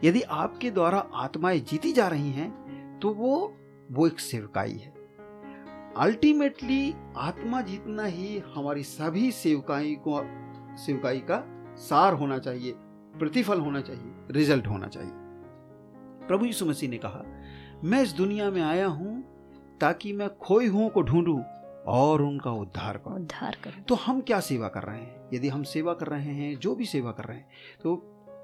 यदि 0.04 0.22
आपके 0.22 0.72
द्वारा 0.72 1.00
आत्माएँ 1.16 1.60
जीती 1.60 1.92
जा 1.92 2.08
रही 2.08 2.32
हैं 2.32 3.00
तो 3.00 3.10
वो 3.10 3.58
वो 3.92 4.08
एक 4.08 4.20
सेवकाई 4.20 4.74
है। 4.74 4.94
अल्टीमेटली 5.98 6.94
आत्मा 7.18 7.62
जीतना 7.62 8.06
ही 8.06 8.38
हमारी 8.56 8.84
सभी 8.84 9.32
सेवकाई 9.32 9.96
को 10.08 10.22
सेवकाई 10.78 11.20
का 11.20 11.44
सार 11.80 12.14
होना 12.14 12.38
चाहिए 12.38 12.74
प्रतिफल 13.20 13.60
होना 13.60 13.82
चाहिए 13.82 14.14
रिज़ल्ट 14.32 14.68
होना 14.68 14.88
चाहिए। 14.88 15.12
प्रभु 16.28 16.46
यीशु 16.46 16.66
मसीह 16.66 16.90
ने 16.90 16.98
कहा 16.98 17.24
मैं 17.84 18.02
इस 18.04 18.12
दुनिया 18.14 18.50
में 18.52 18.62
आया 18.62 18.88
हूँ 18.88 19.22
ताकि 19.82 20.14
मैं 20.14 20.30
खोई 20.38 20.68
हुओं 20.68 20.90
को 20.90 21.02
ढूंढूं 21.02 21.42
और 21.88 22.22
उनका 22.22 22.52
उद्धार 22.52 22.98
करूँ। 22.98 23.16
उद्धार 23.16 23.58
करूँ। 23.64 23.84
तो 23.84 23.96
हम 23.96 24.22
क्या 24.22 24.40
सेवा 24.40 24.68
कर 24.68 24.84
रहे 24.84 25.00
हैं? 25.00 25.30
यदि 25.34 25.48
हम 25.48 25.64
सेवा 25.64 25.94
कर 25.94 26.08
रहे 26.08 26.34
हैं 26.34 26.56
जो 26.60 26.76
भी 26.76 26.86
सेवा 26.86 27.12
कर 27.12 27.24
रहे 27.24 27.38
हैं 27.38 27.50
तो 27.84 27.96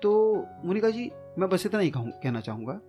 तो 0.03 0.45
मुनिका 0.65 0.89
जी 0.89 1.09
मैं 1.39 1.49
बस 1.49 1.65
इतना 1.65 1.79
ही 1.79 1.89
कहूँ 1.89 2.11
कहना 2.13 2.39
चाहूँगा 2.41 2.79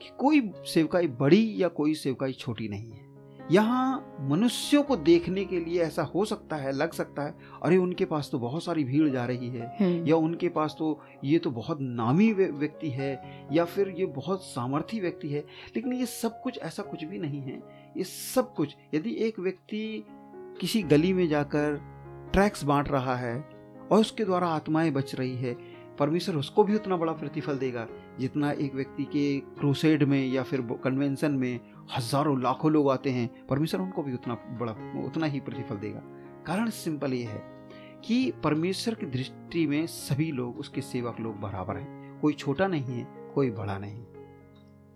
कि 0.00 0.10
कोई 0.18 0.40
सेवकाई 0.66 1.06
बड़ी 1.18 1.54
या 1.56 1.68
कोई 1.72 1.94
सेवकाई 1.96 2.32
छोटी 2.32 2.68
नहीं 2.68 2.90
है 2.90 3.06
यहाँ 3.50 4.16
मनुष्यों 4.20 4.82
को 4.82 4.96
देखने 4.96 5.44
के 5.44 5.60
लिए 5.60 5.80
ऐसा 5.82 6.02
हो 6.04 6.24
सकता 6.24 6.56
है 6.56 6.72
लग 6.72 6.92
सकता 6.92 7.22
है 7.22 7.34
अरे 7.62 7.76
उनके 7.76 8.04
पास 8.04 8.28
तो 8.32 8.38
बहुत 8.38 8.64
सारी 8.64 8.84
भीड़ 8.84 9.08
जा 9.08 9.24
रही 9.24 9.48
है 9.48 9.66
हम्म। 9.80 10.06
या 10.06 10.16
उनके 10.16 10.48
पास 10.48 10.74
तो 10.78 10.98
ये 11.24 11.38
तो 11.38 11.50
बहुत 11.50 11.78
नामी 11.80 12.32
व्यक्ति 12.32 12.90
है 12.90 13.10
या 13.52 13.64
फिर 13.64 13.94
ये 13.98 14.06
बहुत 14.16 14.44
सामर्थी 14.44 15.00
व्यक्ति 15.00 15.28
है 15.28 15.44
लेकिन 15.76 15.92
ये 15.92 16.06
सब 16.06 16.40
कुछ 16.42 16.58
ऐसा 16.60 16.82
कुछ 16.82 17.04
भी 17.04 17.18
नहीं 17.18 17.40
है 17.42 17.60
ये 17.96 18.04
सब 18.04 18.52
कुछ 18.54 18.74
यदि 18.94 19.16
एक 19.18 19.38
व्यक्ति 19.38 20.04
किसी 20.60 20.82
गली 20.84 21.12
में 21.12 21.26
जाकर 21.28 21.80
ट्रैक्स 22.32 22.64
बांट 22.64 22.88
रहा 22.88 23.16
है 23.16 23.36
और 23.82 24.00
उसके 24.00 24.24
द्वारा 24.24 24.48
आत्माएँ 24.48 24.90
बच 24.90 25.14
रही 25.14 25.36
है 25.36 25.56
परमेश्वर 25.98 26.36
उसको 26.36 26.64
भी 26.64 26.74
उतना 26.74 26.96
बड़ा 26.96 27.12
प्रतिफल 27.12 27.58
देगा 27.58 27.86
जितना 28.20 28.50
एक 28.50 28.74
व्यक्ति 28.74 29.04
के 29.04 29.38
क्रूसेड 29.40 30.02
में 30.02 30.26
या 30.28 30.42
फिर 30.42 30.60
कन्वेंशन 30.84 31.32
में 31.32 31.60
हज़ारों, 31.96 32.42
लाखों 32.42 32.72
लोग 32.72 32.90
आते 32.90 33.10
हैं। 33.10 33.46
परमेश्वर 33.46 33.80
उनको 33.80 34.02
भी 34.02 34.14
उतना 34.14 34.34
बड़ा, 34.34 34.72
उतना 35.06 35.26
ही 35.26 35.40
प्रतिफल 35.40 35.74
देगा। 35.74 36.00
कारण 36.46 36.70
सिंपल 36.70 37.12
ये 37.12 37.24
है 37.24 37.42
कि 38.04 38.32
परमेश्वर 38.44 38.94
की 38.94 39.06
दृष्टि 39.06 39.66
में 39.66 39.86
सभी 39.86 40.32
लोग, 40.32 40.58
उसके 40.58 40.80
सेवक 40.80 41.16
लोग 41.20 41.40
बराबर 41.40 41.76
हैं। 41.76 42.20
कोई 42.20 42.32
छोटा 42.32 42.66
नहीं 42.66 42.98
है, 42.98 43.06
कोई 43.34 43.50
बड़ा 43.50 43.78
नहीं। 43.78 44.04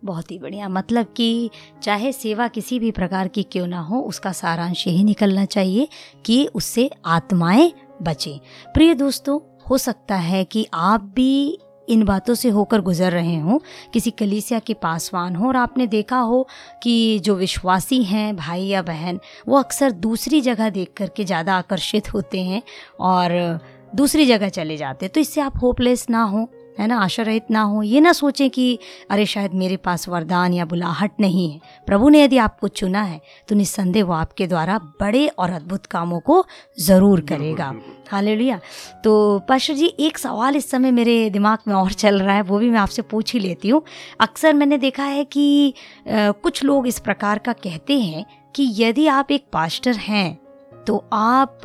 बहुत 0.04 0.30
ही 0.30 0.38
बढ़िया। 0.38 0.68
मतलब 0.68 1.06
कि 1.16 1.50
चाहे 1.82 2.12
सेवा 2.12 2.48
किसी 2.48 2.78
भी 2.78 2.90
प्रकार 2.90 3.28
की 3.28 3.42
क्यों 3.42 3.66
ना 3.66 3.80
हो, 3.80 4.00
उसका 4.00 4.32
सारांश 4.32 4.86
यही 4.86 5.04
निकलना 5.04 5.44
चाहिए 5.44 5.88
कि 6.24 6.46
उससे 6.46 6.90
आत्माएँ 7.06 7.72
बचें। 8.02 8.38
प्रिय 8.74 8.94
दोस्तों 8.94 9.51
हो 9.70 9.78
सकता 9.78 10.16
है 10.16 10.44
कि 10.44 10.66
आप 10.74 11.12
भी 11.14 11.58
इन 11.88 12.04
बातों 12.04 12.34
से 12.34 12.48
होकर 12.48 12.80
गुजर 12.80 13.12
रहे 13.12 13.36
हों, 13.36 13.58
किसी 13.92 14.10
कलीसिया 14.10 14.58
के 14.58 14.74
पासवान 14.74 15.36
हो, 15.36 15.48
और 15.48 15.56
आपने 15.56 15.86
देखा 15.86 16.18
हो 16.18 16.46
कि 16.82 17.18
जो 17.18 17.34
विश्वासी 17.34 18.02
हैं, 18.04 18.36
भाई 18.36 18.62
या 18.62 18.82
बहन, 18.82 19.20
वो 19.48 19.58
अक्सर 19.58 19.90
दूसरी 19.90 20.40
जगह 20.40 20.70
देख 20.70 20.92
कर 20.96 21.08
के 21.08 21.24
ज़्यादा 21.24 21.54
आकर्षित 21.54 22.12
होते 22.14 22.42
हैं 22.42 22.62
और 23.00 23.60
दूसरी 23.94 24.26
जगह 24.26 24.48
चले 24.48 24.76
जाते 24.76 25.06
हैं। 25.06 25.12
तो 25.12 25.20
इससे 25.20 25.40
आप 25.40 25.58
होपलेस 25.62 26.06
ना 26.10 26.22
हो। 26.22 26.48
है 26.78 26.86
ना 26.86 26.98
आशा 26.98 27.22
रहित 27.22 27.50
ना 27.50 27.62
हो 27.62 27.82
ये 27.82 28.00
ना 28.00 28.12
सोचें 28.12 28.48
कि 28.50 28.78
अरे 29.10 29.26
शायद 29.26 29.54
मेरे 29.54 29.76
पास 29.78 30.08
वरदान 30.08 30.54
या 30.54 30.64
बुलाहट 30.64 31.20
नहीं 31.20 31.50
है। 31.50 31.60
प्रभु 31.86 32.08
ने 32.08 32.22
यदि 32.24 32.38
आपको 32.38 32.68
चुना 32.70 33.02
है 33.02 33.20
तो 33.48 33.54
निस्संदेह 33.54 34.04
वो 34.04 34.12
आपके 34.14 34.46
द्वारा 34.46 34.78
बड़े 35.00 35.26
और 35.28 35.50
अद्भुत 35.50 35.86
कामों 35.86 36.20
को 36.20 36.44
ज़रूर 36.80 37.20
करेगा। 37.22 37.72
हाले 38.10 38.36
लिया 38.36 38.60
तो 39.04 39.38
पाशा 39.48 39.74
जी 39.74 39.86
एक 40.00 40.18
सवाल 40.18 40.56
इस 40.56 40.70
समय 40.70 40.90
मेरे 40.90 41.30
दिमाग 41.30 41.58
में 41.68 41.74
और 41.74 41.92
चल 41.94 42.20
रहा 42.22 42.36
है 42.36 42.42
वो 42.42 42.58
भी 42.58 42.70
मैं 42.70 42.80
आपसे 42.80 43.02
पूछ 43.04 43.32
ही 43.34 43.40
लेती 43.40 43.68
हूँ। 43.68 43.82
अक्सर 44.20 44.54
मैंने 44.54 44.78
देखा 44.78 45.04
है 45.04 45.24
कि 45.24 45.74
आ, 46.08 46.30
कुछ 46.32 46.64
लोग 46.64 46.86
इस 46.86 46.98
प्रकार 47.00 47.38
का 47.38 47.52
कहते 47.54 48.00
हैं 48.00 48.24
कि 48.54 48.72
यदि 48.76 49.06
आप 49.08 49.30
एक 49.30 49.44
पास्टर 49.52 49.96
हैं 49.98 50.41
तो 50.86 50.96
आप 51.12 51.60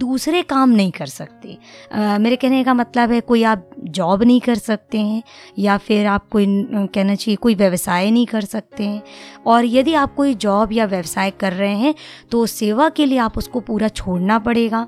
दूसरे 0.00 0.42
काम 0.42 0.70
नहीं 0.70 0.90
कर 0.92 1.06
सकते। 1.06 1.56
आ, 1.92 2.18
मेरे 2.18 2.36
कहने 2.36 2.62
का 2.64 2.74
मतलब 2.74 3.10
है 3.10 3.20
कोई 3.20 3.42
आप 3.42 3.70
जॉब 3.78 4.22
नहीं 4.22 4.40
कर 4.40 4.54
सकते 4.54 5.00
हैं 5.00 5.22
या 5.58 5.76
फिर 5.78 6.06
आप 6.06 6.28
कोई 6.28 6.46
कहना 6.86 7.14
चाहिए 7.14 7.36
कोई 7.36 7.54
व्यवसाय 7.54 8.10
नहीं 8.10 8.26
कर 8.26 8.44
सकते 8.44 8.84
हैं। 8.84 9.02
और 9.46 9.64
यदि 9.64 9.94
आप 9.94 10.14
कोई 10.14 10.34
जॉब 10.36 10.72
या 10.72 10.86
व्यवसाय 10.86 11.30
कर 11.30 11.52
रहे 11.52 11.74
हैं 11.74 11.94
तो 12.30 12.46
सेवा 12.46 12.88
के 12.88 13.06
लिए 13.06 13.18
आप 13.18 13.38
उसको 13.38 13.60
पूरा 13.60 13.88
छोड़ना 13.88 14.38
पड़ेगा 14.38 14.86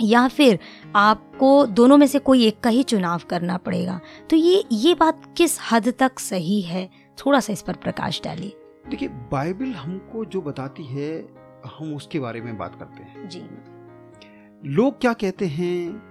या 0.00 0.26
फिर 0.28 0.58
आपको 0.96 1.66
दोनों 1.66 1.96
में 1.96 2.06
से 2.06 2.18
कोई 2.18 2.46
एक 2.46 2.60
का 2.60 2.70
ही 2.70 2.82
चुनाव 2.82 3.20
करना 3.30 3.56
पड़ेगा। 3.56 4.00
तो 4.30 4.36
ये 4.36 4.64
ये 4.72 4.94
बात 4.94 5.22
किस 5.36 5.58
हद 5.70 5.92
तक 5.98 6.18
सही 6.18 6.60
है? 6.60 6.88
थोड़ा 7.18 7.40
सा 7.40 7.52
इस 7.52 7.62
पर 7.62 7.72
प्रकाश 7.74 8.20
डालिए। 8.24 8.56
देखिए 8.90 9.08
बाइबल 9.08 9.72
हमको 9.74 10.24
जो 10.24 10.40
बताती 10.40 10.84
है 10.84 11.10
हम 11.68 11.94
उसके 11.94 12.20
बारे 12.20 12.40
में 12.40 12.56
बात 12.58 12.74
करते 12.74 13.02
हैं। 13.02 13.28
जी 13.28 13.42
लोग 14.64 15.00
क्या 15.00 15.12
कहते 15.12 15.46
हैं? 15.46 16.08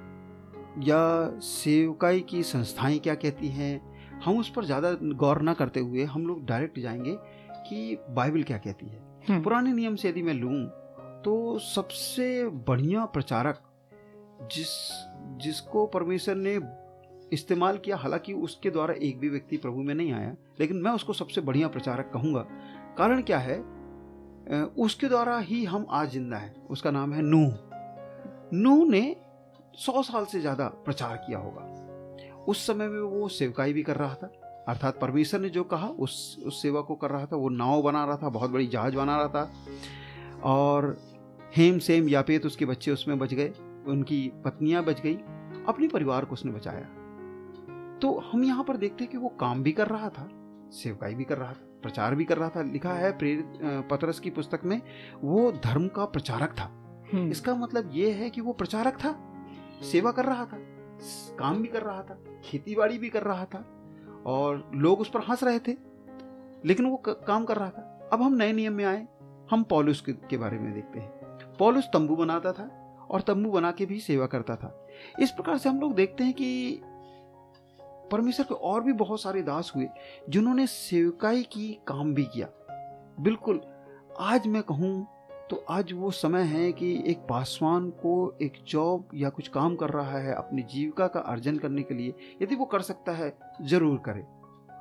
या 0.84 1.40
सेवकाई 1.40 2.20
की 2.20 2.44
संस्थाएँ 2.44 3.00
क्या 3.00 3.16
कहती 3.16 3.48
हैं? 3.48 3.82
हम 4.26 4.38
उस 4.40 4.50
पर 4.50 4.66
ज़्यादा 4.66 4.92
गौर 5.04 5.42
ना 5.42 5.54
करते 5.54 5.80
हुए 5.80 6.04
हम 6.04 6.28
लोग 6.28 6.46
डायरेक्ट 6.46 6.80
जाएँगे 6.80 7.18
कि 7.70 7.98
बाइबल 8.10 8.44
क्या 8.44 8.58
कहती 8.58 8.86
है। 8.86 9.02
हम्म। 9.30 9.44
पुराने 9.44 9.74
नियम 9.74 9.96
से 9.96 10.10
यदि 10.10 10.22
मैं 10.22 10.34
लूँ 10.34 10.66
तो 11.24 11.60
सबसे 11.60 12.48
बढ़िया 12.68 13.06
प्रचारक 13.06 13.62
जिस 14.54 14.68
जिसको 15.44 15.86
परमेश्वर 15.86 16.36
ने 16.36 16.60
इस्तेमाल 17.34 17.78
किया 17.78 17.98
हालाँकि 17.98 18.34
उसके 18.34 18.70
द्वारा 18.70 18.94
एक 18.94 19.20
भी 19.20 19.30
व्यक्ति 19.30 19.58
प्रभु 19.58 19.82
में 19.82 19.94
नहीं 19.96 20.12
आया 20.14 20.36
लेकिन 20.60 20.78
मैं 20.78 20.92
उसको 20.92 21.14
सबसे 21.14 21.42
बढ़िया 21.42 21.68
प्रचारक 21.68 22.10
कहूँगा। 22.14 22.46
कारण 22.98 23.22
क्या 23.22 23.38
है? 23.38 23.58
उसके 24.78 25.08
द्वारा 25.08 25.38
ही 25.38 25.64
हम 25.66 25.86
आज 25.90 26.12
ज़िंदा 26.12 26.38
हैं। 26.38 26.68
उसका 26.68 26.92
नाम 26.92 27.14
है 27.14 27.22
नूह। 27.22 27.54
नूह 28.54 28.86
ने 28.90 29.16
सौ 29.76 30.02
साल 30.04 30.26
से 30.26 30.40
ज़्यादा 30.40 30.68
प्रचार 30.68 31.16
किया 31.18 31.40
होगा। 31.40 32.44
उस 32.48 32.68
समय 32.68 32.88
में 32.88 33.00
वो 33.00 33.28
सेवकाई 33.30 33.74
भी 33.74 33.84
कर 33.84 33.96
रहा 33.96 34.14
था। 34.14 34.32
अर्थात 34.68 35.00
परमेश्वर 35.00 35.40
ने 35.40 35.50
जो 35.50 35.64
कहा, 35.64 35.88
उस 35.88 36.38
उस 36.46 36.62
सेवा 36.62 36.82
को 36.82 36.96
कर 36.96 37.10
रहा 37.10 37.26
था। 37.26 37.36
वो 37.36 37.50
नाव 37.50 37.82
बना 37.82 38.06
रहा 38.06 38.18
था, 38.18 38.30
बहुत 38.30 38.52
बड़ी 38.52 38.68
जहाज़ 38.68 38.96
बना 38.96 39.18
रहा 39.18 39.28
था। 39.28 39.52
और 40.44 40.98
हेम 41.56 41.80
सेम 41.80 42.10
यापेत 42.10 42.46
उसके 42.46 42.66
बच्चे 42.66 42.92
उसमें 42.92 43.20
बच 43.20 43.34
गए। 43.34 43.54
उनकी 43.88 44.32
पत्नियाँ 44.46 44.84
बच 44.84 45.02
गई। 45.02 45.16
अपने 45.68 45.88
परिवार 45.88 46.26
को 46.26 46.34
उसने 46.34 46.52
बचाया। 46.52 46.88
तो 48.02 48.18
हम 48.32 48.44
यहाँ 48.44 48.64
पर 48.64 48.78
देखते 48.78 49.04
हैं 49.04 49.12
कि 49.12 49.18
वो 49.18 49.30
काम 49.30 49.64
भी 49.64 49.72
कर 49.72 49.88
रहा 49.88 50.10
था, 50.10 50.30
सेवकाई 50.74 51.16
भी 51.16 51.24
कर 51.24 51.38
रहा 51.38 51.54
था। 51.54 51.77
प्रचार 51.84 52.16
भी 52.16 52.26
कर 52.26 52.38
रहा 52.38 52.50
था 52.50 52.62
लिखा 52.64 52.94
है 52.94 53.12
प्रेरित 53.18 53.60
पतरस 53.92 54.20
की 54.20 54.30
पुस्तक 54.30 54.62
में 54.66 54.82
वो 55.24 55.52
धर्म 55.64 55.88
का 55.88 56.06
प्रचारक 56.06 56.56
था। 56.60 56.66
हम्म। 57.14 57.32
इसका 57.32 57.56
मतलब 57.56 57.90
ये 57.94 58.12
है 58.12 58.30
कि 58.30 58.42
वो 58.42 58.54
प्रचारक 58.54 58.98
था 59.04 59.16
सेवा 59.84 60.12
कर 60.12 60.26
रहा 60.26 60.46
था 60.46 60.58
काम 61.40 61.62
भी 61.62 61.68
कर 61.68 61.82
रहा 61.82 62.02
था 62.04 62.18
खेती 62.46 62.76
बाड़ी 62.76 62.98
भी 62.98 63.10
कर 63.10 63.24
रहा 63.24 63.46
था 63.46 63.66
और 64.26 64.70
लोग 64.76 65.02
उस 65.02 65.10
पर 65.10 65.20
हंस 65.20 65.44
रहे 65.44 65.60
थे 65.60 65.76
लेकिन 66.66 66.86
वो 66.86 67.02
काम 67.08 67.46
कर 67.46 67.58
रहा 67.58 67.70
था। 67.70 68.10
अब 68.14 68.22
हम 68.22 68.34
नए 68.34 68.54
नियम 68.54 68.74
में 68.74 68.84
आए 68.86 69.08
हम 69.52 69.64
पॉलुस 69.64 70.02
के, 70.02 70.14
के 70.14 70.38
बारे 70.38 70.60
में 70.60 70.74
देखते 70.74 71.00
हैं। 71.00 71.56
पॉलुस 71.60 71.86
तंबू 71.94 72.16
बनाता 72.16 72.52
था 72.52 72.70
और 73.12 73.22
तंबू 73.22 73.52
बना 73.52 73.72
के 73.72 73.86
भी 73.86 74.00
सेवा 74.00 74.26
करता 74.26 74.56
था। 74.56 74.88
इस 75.20 75.32
प्रकार 75.32 75.58
से 75.58 75.70
हम 75.70 75.80
लोग 75.80 75.94
देखते 75.96 76.24
हैं 76.24 76.34
कि 76.34 76.82
परमेश्वर 78.12 78.46
के 78.46 78.56
और 78.56 78.84
भी 78.84 78.94
बहुत 78.94 79.22
सारे 79.22 79.42
दास 79.42 79.72
हुए, 79.76 79.88
जिन्होंने 80.30 80.68
सेवकाई 80.68 81.44
की 81.44 81.68
काम 81.88 82.14
भी 82.14 82.24
किया। 82.24 82.48
बिल्कुल, 83.20 83.62
आज 84.20 84.48
मैं 84.48 84.64
कहूँ 84.64 85.08
तो 85.50 85.64
आज 85.70 85.92
वो 85.94 86.10
समय 86.12 86.44
है 86.44 86.72
कि 86.72 86.92
एक 87.08 87.18
पासवान 87.20 87.90
को 87.90 88.38
एक 88.42 88.54
जॉब 88.68 89.10
या 89.16 89.30
कुछ 89.30 89.48
काम 89.48 89.76
कर 89.76 89.90
रहा 89.90 90.18
है 90.20 90.34
अपनी 90.34 90.62
जीविका 90.64 91.08
का 91.08 91.20
अर्जन 91.20 91.58
करने 91.58 91.84
के 91.84 91.94
लिए, 91.94 92.14
यदि 92.42 92.56
वो 92.56 92.66
कर 92.66 92.82
सकता 92.82 93.12
है, 93.12 93.34
ज़रूर 93.62 93.98
करे। 94.06 94.26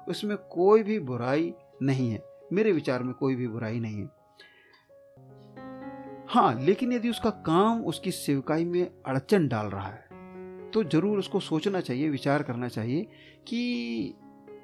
उसमें 0.08 0.36
कोई 0.36 0.82
भी 0.82 0.98
बुराई 1.00 1.52
नहीं 1.82 2.10
है। 2.10 2.22
मेरे 2.52 2.72
विचार 2.72 3.02
में 3.02 3.12
कोई 3.14 3.34
भी 3.34 3.48
बुराई 3.48 3.80
नहीं 3.80 4.00
है। 4.00 4.14
हाँ 6.28 6.54
लेकिन 6.60 6.92
यदि 6.92 7.10
उसका 7.10 7.30
काम 7.46 7.84
उसकी 7.84 8.10
सेवकाई 8.10 8.64
में 8.64 8.90
अड़चन 9.06 9.48
डाल 9.48 9.66
रहा 9.66 9.88
है 9.88 10.05
तो 10.74 10.84
ज़रूर 10.84 11.18
उसको 11.18 11.40
सोचना 11.40 11.80
चाहिए, 11.80 12.08
विचार 12.08 12.42
करना 12.42 12.68
चाहिए 12.68 13.06
कि 13.48 14.14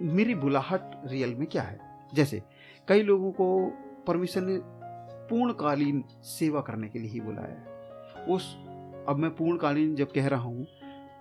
मेरी 0.02 0.34
बुलाहट 0.34 1.00
रियल 1.06 1.34
में 1.34 1.46
क्या 1.46 1.62
है। 1.62 1.78
जैसे 2.14 2.42
कई 2.88 3.02
लोगों 3.02 3.32
को 3.32 3.72
परमेश्वर 4.06 4.42
ने 4.42 4.58
पूर्णकालीन 5.28 6.04
सेवा 6.22 6.60
करने 6.60 6.88
के 6.88 6.98
लिए 6.98 7.10
ही 7.10 7.20
बुलाया 7.20 7.48
है। 7.48 8.26
उस, 8.26 8.56
अब 9.08 9.16
मैं 9.18 9.36
पूर्णकालीन 9.36 9.94
जब 9.94 10.12
कह 10.12 10.28
रहा 10.28 10.42
हूँ, 10.42 10.66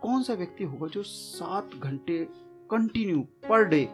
कौन 0.02 0.24
सा 0.24 0.34
व्यक्ति 0.34 0.64
होगा 0.64 0.88
जो 0.88 1.04
सात 1.04 1.70
घंटे 1.80 2.28
कंटिन्यू 2.72 3.20
पर 3.20 3.64
डे 3.64 3.90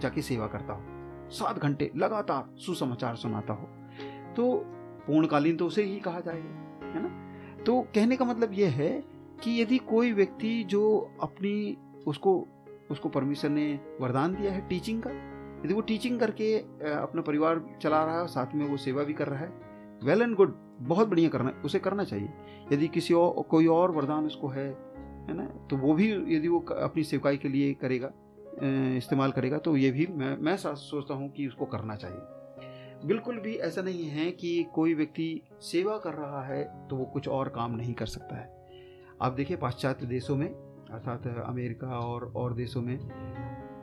जाके 0.00 0.22
सेवा 0.22 0.46
करता 0.46 0.72
हो? 0.72 0.82
सात 1.30 1.58
घंटे 1.58 1.90
लगातार 1.96 2.54
सुसमाचार 2.58 3.16
सुनाता 3.16 3.52
हो। 3.52 3.68
तो 4.36 4.62
पूर्णकालीन 5.06 5.56
तो 5.56 5.66
उसे 5.66 5.82
ही 5.82 6.00
कहा 6.00 6.20
जाएगा, 6.20 6.86
है 6.86 7.02
ना? 7.02 7.64
तो 7.64 7.80
कहने 7.80 8.16
का 8.16 8.24
मतलब 8.24 8.52
यह 8.52 8.70
है 8.70 9.13
कि 9.44 9.60
यदि 9.60 9.78
कोई 9.78 10.12
व्यक्ति 10.12 10.62
जो 10.64 10.82
अपनी 11.22 11.76
उसको 12.06 12.36
उसको 12.90 13.08
परमिशन 13.08 13.52
ने 13.52 13.72
वरदान 14.00 14.34
दिया 14.34 14.52
है 14.52 14.66
टीचिंग 14.68 15.02
का, 15.02 15.10
यदि 15.64 15.74
वो 15.74 15.80
टीचिंग 15.80 16.18
करके 16.20 16.56
अपना 16.92 17.22
परिवार 17.22 17.64
चला 17.82 18.04
रहा 18.04 18.20
है 18.20 18.26
साथ 18.26 18.54
में 18.54 18.66
वो 18.68 18.76
सेवा 18.76 19.02
भी 19.02 19.12
कर 19.12 19.28
रहा 19.28 19.40
है 19.40 19.52
वेल 20.04 20.22
एंड 20.22 20.34
गुड 20.36 20.54
बहुत 20.80 21.08
बढ़िया 21.08 21.28
करना, 21.28 21.50
उसे 21.64 21.78
करना 21.78 22.04
चाहिए। 22.04 22.28
यदि 22.72 22.88
किसी 22.88 23.14
और, 23.14 23.42
कोई 23.42 23.66
और 23.66 23.90
वरदान 23.90 24.26
उसको 24.26 24.48
है 24.48 24.66
है 25.28 25.34
ना 25.34 25.44
तो 25.70 25.76
वो 25.76 25.94
भी 25.94 26.10
यदि 26.36 26.48
वो 26.48 26.58
अपनी 26.60 27.04
सेवकाई 27.04 27.36
के 27.36 27.48
लिए 27.48 27.72
करेगा 27.74 28.12
इस्तेमाल 28.96 29.32
करेगा 29.32 29.58
तो 29.58 29.76
ये 29.76 29.90
भी 29.90 30.06
मैं 30.08 30.36
मैं 30.38 30.56
सोचता 30.56 31.14
हूँ 31.14 31.30
कि 31.30 31.46
उसको 31.46 31.66
करना 31.66 31.96
चाहिए। 31.96 33.06
बिल्कुल 33.06 33.38
भी 33.40 33.54
ऐसा 33.68 33.82
नहीं 33.82 34.04
है 34.08 34.30
कि 34.30 34.62
कोई 34.74 34.94
व्यक्ति 34.94 35.28
सेवा 35.62 35.96
कर 35.98 36.14
रहा 36.14 36.42
है 36.44 36.62
तो 36.88 36.96
वो 36.96 37.04
कुछ 37.04 37.28
और 37.28 37.48
काम 37.48 37.74
नहीं 37.76 37.94
कर 37.94 38.06
सकता 38.06 38.36
है। 38.36 38.53
आप 39.22 39.32
देखिए 39.32 39.56
पाश्चात्य 39.56 40.06
देशों 40.06 40.36
में, 40.36 40.48
अर्थात 40.90 41.26
अमेरिका 41.26 41.88
और 41.88 42.32
और 42.36 42.54
देशों 42.54 42.82
में, 42.82 42.98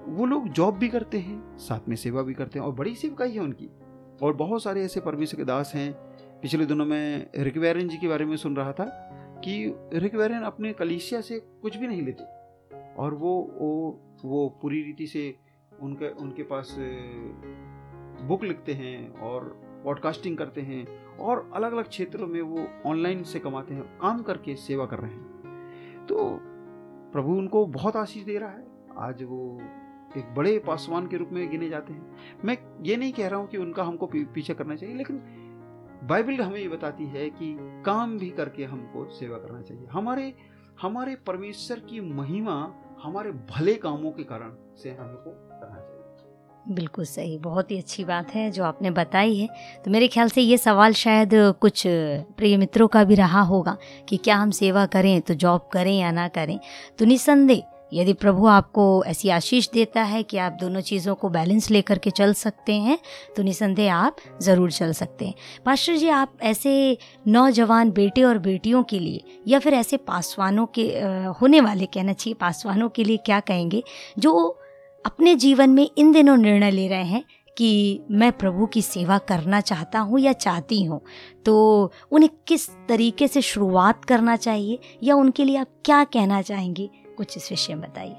वो 0.08 0.26
लोग 0.26 0.48
जॉब 0.50 0.78
भी 0.78 0.90
करते 0.90 1.20
हैं, 1.20 1.58
साथ 1.58 1.90
में 1.90 1.96
सेवा 1.96 2.22
भी 2.22 2.34
करते 2.34 2.60
हैं 2.60 2.66
और 2.66 2.74
बड़ी 2.74 2.96
सेवकाई 2.96 3.32
है 3.32 3.40
उनकी। 3.40 3.70
और 4.22 4.34
बहुत 4.34 4.64
सारे 4.64 4.84
ऐसे 4.84 5.00
परमेश्वर 5.00 5.38
के 5.38 5.46
दास 5.46 5.72
हैं, 5.76 5.94
पिछले 6.42 6.66
दिनों 6.66 6.86
में 6.86 7.30
रिकवेरन 7.36 7.88
जी 7.88 7.98
के 7.98 8.08
बारे 8.08 8.26
में 8.26 8.38
सुन 8.38 8.56
रहा 8.56 8.72
था 8.72 8.86
कि 9.46 9.76
रिकवेरन 9.94 10.42
अपने 10.42 10.74
कलीसिया 10.74 11.22
से 11.22 11.40
कुछ 11.40 11.78
भी 11.78 11.88
नहीं 11.88 12.02
लेते 12.02 12.24
और 12.96 13.14
वो 13.14 13.52
वो 13.62 14.02
वो 14.26 14.60
पूरी 14.62 14.84
रीति 14.84 15.08
से 15.08 15.36
उनके 15.82 16.10
उनके 16.10 16.44
पास 16.44 16.76
बुक 18.28 18.44
लिखते 18.44 18.74
हैं 18.74 19.20
और 19.20 19.44
पॉडकास्टिंग 19.86 20.38
करते 20.38 20.62
हैं 20.62 21.18
और 21.18 21.50
अलग 21.54 21.74
अलग 21.74 21.88
क्षेत्रों 21.88 22.28
में 22.28 22.42
वो 22.42 22.66
ऑनलाइन 22.86 23.24
से 23.24 23.40
कमाते 23.40 23.74
हैं, 23.74 23.84
काम 24.00 24.22
करके 24.22 24.56
सेवा 24.56 24.86
कर 24.86 25.00
रहे 25.00 25.12
हैं। 25.12 26.06
तो 26.08 26.40
प्रभु 27.12 27.34
उनको 27.34 27.66
बहुत 27.66 27.96
आशीष 27.96 28.24
दे 28.24 28.38
रहा 28.38 28.50
है। 28.50 28.66
आज 28.98 29.24
वो 29.24 29.62
एक 30.18 30.34
बड़े 30.36 30.58
पासवान 30.60 31.08
के 31.08 31.18
रूप 31.18 31.30
में 31.32 31.50
गिने 31.52 31.70
जाते 31.70 31.94
हैं। 31.94 32.18
मैं 32.46 32.58
ये 32.84 32.96
नहीं 32.98 33.14
कह 33.14 33.28
रहा 33.28 33.40
हूँ 33.40 33.48
कि 33.48 33.58
उनका 33.58 33.84
हमको 33.84 34.06
पीछे 34.08 34.54
करना 34.54 34.76
चाहिए, 34.76 34.96
लेकिन 34.96 35.18
बाइबल 36.04 36.42
हमें 36.42 36.60
ये 36.60 36.68
बताती 36.68 37.06
है 37.06 37.30
कि 37.30 37.56
काम 37.86 38.18
भी 38.20 38.30
करके 38.30 38.64
हमको 38.64 39.06
सेवा 39.10 39.38
करना 39.38 39.62
चाहिए। 39.62 39.86
हमारे 39.86 40.34
हमारे 40.82 41.16
परमेश्वर 41.16 41.80
की 41.80 42.00
महिमा 42.02 42.54
हमारे 43.04 43.32
भले 43.32 43.74
कामों 43.76 44.12
के 44.12 44.24
कारण 44.24 44.56
से 44.76 44.92
हमको 44.92 45.32
करना 45.32 45.76
चाहिए। 45.76 45.91
बिल्कुल 46.66 47.06
सही, 47.06 47.38
बहुत 47.38 47.72
ही 47.72 47.78
अच्छी 47.78 48.04
बात 48.06 48.34
है 48.36 48.50
जो 48.52 48.64
आपने 48.64 48.92
बताई 48.92 49.36
है। 49.36 49.48
तो 49.86 49.92
मेरे 49.92 50.08
ख्याल 50.08 50.30
से 50.30 50.42
ये 50.42 50.58
सवाल 50.58 50.94
शायद 50.94 51.30
कुछ 51.62 51.84
प्रिय 52.38 52.56
मित्रों 52.58 52.88
का 52.88 53.04
भी 53.04 53.16
रहा 53.16 53.42
होगा 53.44 53.78
कि 54.10 54.18
क्या 54.18 54.36
हम 54.36 54.52
सेवा 54.54 54.86
करें 54.88 55.20
तो 55.22 55.34
जॉब 55.36 55.70
करें 55.74 55.98
या 55.98 56.12
ना 56.12 56.28
करें। 56.28 56.60
तो 57.00 57.06
निसंदेह, 57.06 57.64
यदि 57.94 58.14
प्रभु 58.14 58.46
आपको 58.48 59.04
ऐसी 59.06 59.30
आशीष 59.30 59.70
देता 59.70 60.04
है 60.04 60.22
कि 60.24 60.38
आप 60.38 60.58
दोनों 60.62 60.82
चीज़ों 60.82 61.16
को 61.16 61.30
बैलेंस 61.30 61.70
लेकर 61.72 61.98
के 61.98 62.10
चल 62.12 62.34
सकते 62.34 62.74
हैं 62.76 62.98
तो 63.38 63.44
निसंदेह 63.44 63.94
आप 63.96 64.16
ज़रूर 64.42 64.72
चल 64.72 64.92
सकते 64.94 65.26
हैं। 65.26 65.34
पास्टर 65.66 65.96
जी, 65.96 66.10
आप 66.10 66.38
ऐसे 66.42 66.98
नौजवान 67.28 67.92
बेटे 67.92 68.24
और 68.24 68.38
बेटियों 68.40 68.84
के 68.84 69.00
लिए 69.00 69.24
या 69.48 69.60
फिर 69.60 69.74
ऐसे 69.74 69.98
पासवानों 70.00 70.66
के 70.70 70.84
होने 71.42 71.62
वाले, 71.62 71.86
कहना 71.86 72.14
चाहिए, 72.14 72.36
पासवानों 72.36 72.90
के 72.90 73.04
लिए 73.04 73.18
क्या 73.18 73.40
कहेंगे? 73.42 73.84
जो 74.20 74.58
अपने 75.06 75.36
जीवन 75.36 75.70
में 75.70 75.90
इन 75.98 76.12
दिनों 76.12 76.38
निर्णय 76.38 76.72
ले 76.72 76.88
रहे 76.88 77.04
हैं 77.04 77.24
कि 77.58 78.02
मैं 78.12 78.32
प्रभु 78.32 78.66
की 78.66 78.82
सेवा 78.82 79.18
करना 79.18 79.62
चाहता 79.62 80.00
हूँ 80.00 80.20
या 80.20 80.34
चाहती 80.34 80.84
हूँ। 80.84 81.02
तो 81.46 81.92
उन्हें 82.12 82.30
किस 82.48 82.70
तरीके 82.70 83.28
से 83.28 83.42
शुरुआत 83.42 84.06
करना 84.06 84.36
चाहिए 84.36 84.80
या 85.04 85.16
उनके 85.16 85.46
लिए 85.46 85.58
आप 85.58 85.68
क्या 85.86 86.04
कहना 86.04 86.42
चाहेंगे? 86.42 86.90
कुछ 87.18 87.38
इस 87.38 87.52
विषय 87.52 87.76
में 87.76 87.92
बताइए। 87.92 88.16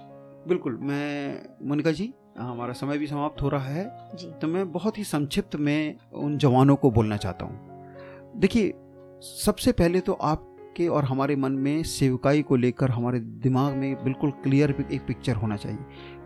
बिल्कुल 0.48 0.78
मैं 0.82 1.42
मोनिका 1.68 1.92
जी 1.92 2.14
हमारा 2.38 2.72
समय 2.72 2.98
भी 2.98 3.06
समाप्त 3.06 3.42
हो 3.42 3.48
रहा 3.48 3.64
है। 3.64 4.08
जी। 4.14 4.26
तो 4.26 4.46
मैं 4.46 4.72
बहुत 4.72 4.98
ही 4.98 5.04
संक्षिप्त 5.04 5.56
में 5.56 5.96
उन 6.12 6.38
जवानों 6.38 6.76
को 6.76 6.90
बोलना 6.90 7.16
चाहता 7.16 7.44
हूँ। 7.44 7.72
देखिए 8.36 8.72
सबसे 9.22 9.72
पहले 9.72 10.00
तो 10.00 10.12
आपके 10.72 10.88
और 10.88 11.04
हमारे 11.04 11.36
मन 11.36 11.52
में 11.52 11.82
सेवकाई 11.82 12.42
को 12.42 12.56
लेकर 12.56 12.90
हमारे 12.90 13.20
दिमाग 13.20 13.74
में 13.74 14.04
बिल्कुल 14.04 14.30
क्लियर 14.30 14.86
एक 14.92 15.06
पिक्चर 15.06 15.34
होना 15.34 15.56
चाहिए। 15.56 15.78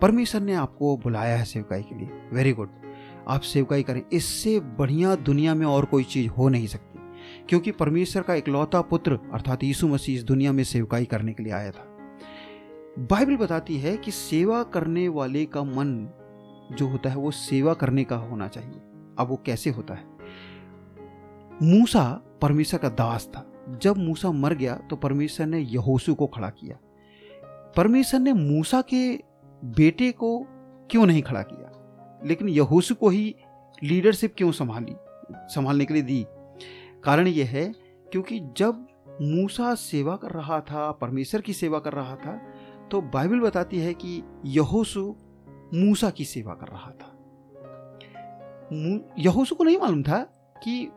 परमेश्वर 0.03 0.41
ने 0.41 0.55
आपको 0.55 0.97
बुलाया 0.97 1.37
है 1.37 1.45
सेवकाई 1.45 1.83
के 1.83 1.95
लिए। 1.95 2.11
वेरी 2.33 2.53
गुड 2.53 2.71
आप 3.29 3.41
सेवकाई 3.41 3.83
करें। 3.83 4.03
इससे 4.13 4.61
बढ़िया 4.61 5.15
दुनिया 5.15 5.55
में 5.55 5.67
और 5.67 5.85
कोई 5.85 6.05
चीज़ 6.05 6.29
हो 6.29 6.49
नहीं 6.49 6.67
सकती। 6.67 6.99
क्योंकि 7.49 7.71
परमेश्वर 7.71 8.23
का 8.23 8.35
इकलौता 8.35 8.81
पुत्र, 8.81 9.19
अर्थात 9.33 9.65
यीशु 9.65 9.89
मसीह, 9.89 10.17
इस 10.17 10.23
दुनिया 10.23 10.53
में 10.53 10.65
सेवकाई 10.65 11.05
करने 11.05 11.33
के 11.33 11.43
लिए 11.43 11.53
आया 11.53 11.71
था। 11.71 11.99
बाइबल 12.99 13.37
बताती 13.37 13.77
है 13.77 13.97
कि 13.97 14.11
सेवा 14.11 14.63
करने 14.63 15.09
वाले 15.09 15.45
का 15.45 15.63
मन 15.63 16.11
जो 16.73 16.89
होता 16.89 17.11
है, 17.11 17.17
वो 17.17 17.31
सेवा 17.31 17.75
करने 17.75 18.05
का 18.05 18.17
होना 18.17 18.49
चाहिए। 18.49 18.81
अब 19.19 19.27
वो 19.29 19.43
कैसे 19.47 19.71
होता 19.71 19.95
है? 19.95 20.05
मूसा 21.63 22.39
परमेश्वर 22.43 22.81
का 22.81 22.89
दास 22.89 23.31
था। 23.37 23.53
जब 23.69 23.97
मूसा 23.97 24.31
मर 24.33 24.55
गया 24.55 24.75
तो 24.91 24.97
परमेश्वर 24.97 25.47
ने 25.47 25.59
यहोसू 25.59 26.15
को 26.15 26.27
खड़ा 26.27 26.51
किया। 26.51 26.79
परमेश्वर 27.77 28.21
ने 28.21 28.33
मूसा 28.33 28.83
के 28.83 29.23
बेटे 29.65 30.11
को 30.13 30.47
क्यों 30.91 31.07
नहीं 31.07 31.23
खड़ा 31.23 31.43
किया? 31.43 31.73
लेकिन 32.25 32.49
यहोसू 32.49 32.95
को 32.95 33.09
ही 33.09 33.35
लीडरशिप 33.83 34.35
क्यों 34.39 34.53
संभाली, 34.53 34.95
संभालने 35.55 35.85
के 35.85 35.95
लिए 35.95 36.03
दी? 36.03 36.25
कारण 37.05 37.27
यह 37.27 37.47
है, 37.47 37.73
क्योंकि 38.13 38.41
जब 38.57 38.87
मूसा 39.23 39.75
सेवा 39.75 40.17
कर 40.17 40.31
रहा 40.31 40.61
था, 40.61 40.91
परमेश्वर 40.93 41.41
की 41.41 41.53
सेवा 41.53 41.79
कर 41.79 41.93
रहा 41.93 42.17
था 42.17 42.41
तो 42.91 43.01
बाइबल 43.01 43.41
बताती 43.41 43.79
है 43.79 43.95
कि 43.95 44.23
यहोसु 44.45 45.15
मूसा 45.75 46.11
की 46.11 46.25
सेवा 46.25 46.55
कर 46.55 46.67
रहा 46.67 46.91
था। 46.91 47.13
यहोसु 49.19 49.55
को 49.55 49.65
नहीं 49.65 49.79
मालूम 49.79 50.03
था 50.03 50.19
कि 50.63 50.89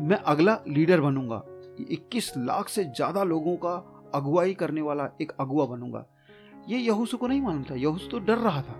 मैं 0.00 0.16
अगला 0.18 0.58
लीडर 0.68 1.00
बनूँगा। 1.00 1.42
21 1.90 2.32
लाख 2.38 2.68
से 2.68 2.84
ज़्यादा 2.84 3.22
लोगों 3.24 3.56
का 3.56 3.74
अगुवाई 4.14 4.54
करने 4.54 4.80
वाला 4.80 5.08
एक 5.22 5.32
अगुआ 5.40 5.66
बनूँगा। 5.66 6.04
ये 6.68 6.78
यहोसु 6.78 7.16
को 7.16 7.26
नहीं 7.26 7.40
मालूम 7.40 7.62
था। 7.62 7.74
यहोसु 7.74 8.08
तो 8.08 8.18
डर 8.18 8.38
रहा 8.38 8.62
था, 8.62 8.76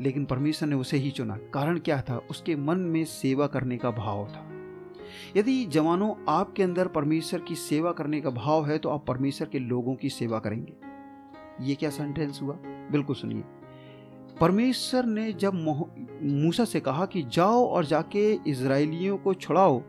लेकिन 0.00 0.24
परमेश्वर 0.24 0.68
ने 0.68 0.76
उसे 0.76 0.96
ही 0.96 1.10
चुना। 1.10 1.36
कारण 1.54 1.78
क्या 1.78 2.00
था? 2.00 2.16
उसके 2.30 2.56
मन 2.56 2.78
में 2.78 3.04
सेवा 3.04 3.46
करने 3.46 3.76
का 3.76 3.90
भाव 3.90 4.26
था। 4.26 4.48
यदि 5.36 5.64
जवानों, 5.66 6.14
आपके 6.28 6.62
अंदर 6.62 6.88
परमेश्वर 6.88 7.40
की 7.40 7.54
सेवा 7.54 7.92
करने 7.92 8.20
का 8.20 8.30
भाव 8.30 8.66
है 8.66 8.78
तो 8.78 8.88
आप 8.88 9.04
परमेश्वर 9.06 9.48
के 9.48 9.58
लोगों 9.58 9.94
की 9.94 10.10
सेवा 10.10 10.38
करेंगे। 10.38 10.72
ये 11.60 11.74
क्या 11.74 11.90
सेंटेंस 11.90 12.40
हुआ? 12.42 12.54
बिल्कुल 12.92 13.16
सुनिए। 13.16 13.42
परमेश्वर 14.40 15.04
ने 15.06 15.32
जब 15.32 15.54
मूसा 15.54 16.64
से 16.64 16.80
कहा 16.80 17.06
कि 17.06 17.22
जाओ 17.24 17.66
और 17.66 17.84
जाके 17.84 18.32
इसराइलियों 18.46 19.16
को 19.18 19.34
छुड़ाओ 19.34 19.80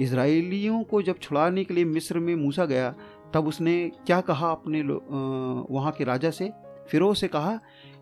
इसराइलियों 0.00 0.82
को 0.84 1.02
जब 1.02 1.18
छुड़ाने 1.18 1.64
के 1.64 1.74
लिए 1.74 1.84
मिस्र 1.84 2.18
में 2.18 2.34
मूसा 2.36 2.64
गया, 2.64 2.94
तब 3.34 3.46
उसने 3.46 3.90
क्या 4.06 4.20
कहा 4.20 4.50
अपने 4.50 4.82
वहाँ 4.82 5.92
के 5.92 6.04
राजा 6.04 6.30
से? 6.30 6.50
फिर 6.88 7.14
से 7.14 7.28
कहा 7.28 7.58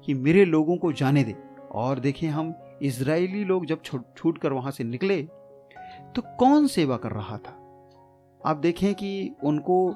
कि 0.07 0.15
मेरे 0.15 0.45
लोगों 0.45 0.77
को 0.77 0.93
जाने 0.93 1.25
दे। 1.25 1.35
और 1.73 1.99
देखिए 1.99 2.29
हम, 2.29 2.55
इसराइली 2.83 3.45
लोग 3.45 3.67
जब 3.67 3.83
छूट 4.17 4.39
कर 4.39 4.53
वहाँ 4.53 4.71
से 4.73 4.85
निकले 4.85 5.23
तो 6.15 6.23
कौन 6.39 6.67
सेवा 6.67 6.97
कर 6.97 7.13
रहा 7.13 7.37
था? 7.39 7.61
आप 8.41 8.57
देखें 8.57 8.95
कि 8.95 9.35
उनको 9.45 9.87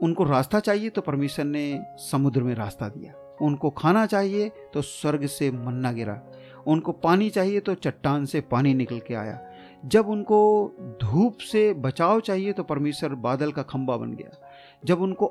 उनको 0.00 0.24
रास्ता 0.24 0.60
चाहिए 0.60 0.90
तो 0.90 1.00
परमेश्वर 1.00 1.44
ने 1.44 1.80
समुद्र 2.00 2.42
में 2.42 2.54
रास्ता 2.54 2.88
दिया। 2.88 3.14
उनको 3.42 3.70
खाना 3.70 4.04
चाहिए 4.06 4.48
तो 4.74 4.82
स्वर्ग 4.82 5.26
से 5.26 5.50
मन्ना 5.50 5.92
गिरा। 5.92 6.20
उनको 6.66 6.92
पानी 6.94 7.28
चाहिए 7.30 7.60
तो 7.60 7.74
चट्टान 7.76 8.24
से 8.24 8.40
पानी 8.42 8.74
निकल 8.74 8.98
के 8.98 9.14
आया। 9.14 9.38
जब 9.86 10.08
उनको 10.08 10.70
धूप 11.02 11.38
से 11.38 11.74
बचाव 11.74 12.20
चाहिए 12.20 12.52
तो 12.52 12.62
परमेश्वर 12.62 13.14
बादल 13.14 13.52
का 13.52 13.62
खंबा 13.62 13.96
बन 13.96 14.12
गया। 14.12 14.50
जब 14.84 15.00
उनको 15.00 15.26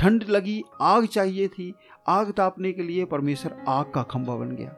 ठंड 0.00 0.24
लगी, 0.28 0.62
आग 0.80 1.06
चाहिए 1.06 1.48
थी, 1.48 1.74
आग 2.06 2.30
तापने 2.30 2.72
के 2.72 2.82
लिए 2.82 3.04
परमेश्वर 3.04 3.64
आग 3.68 3.90
का 3.94 4.02
खंबा 4.02 4.36
बन 4.36 4.50
गया। 4.50 4.70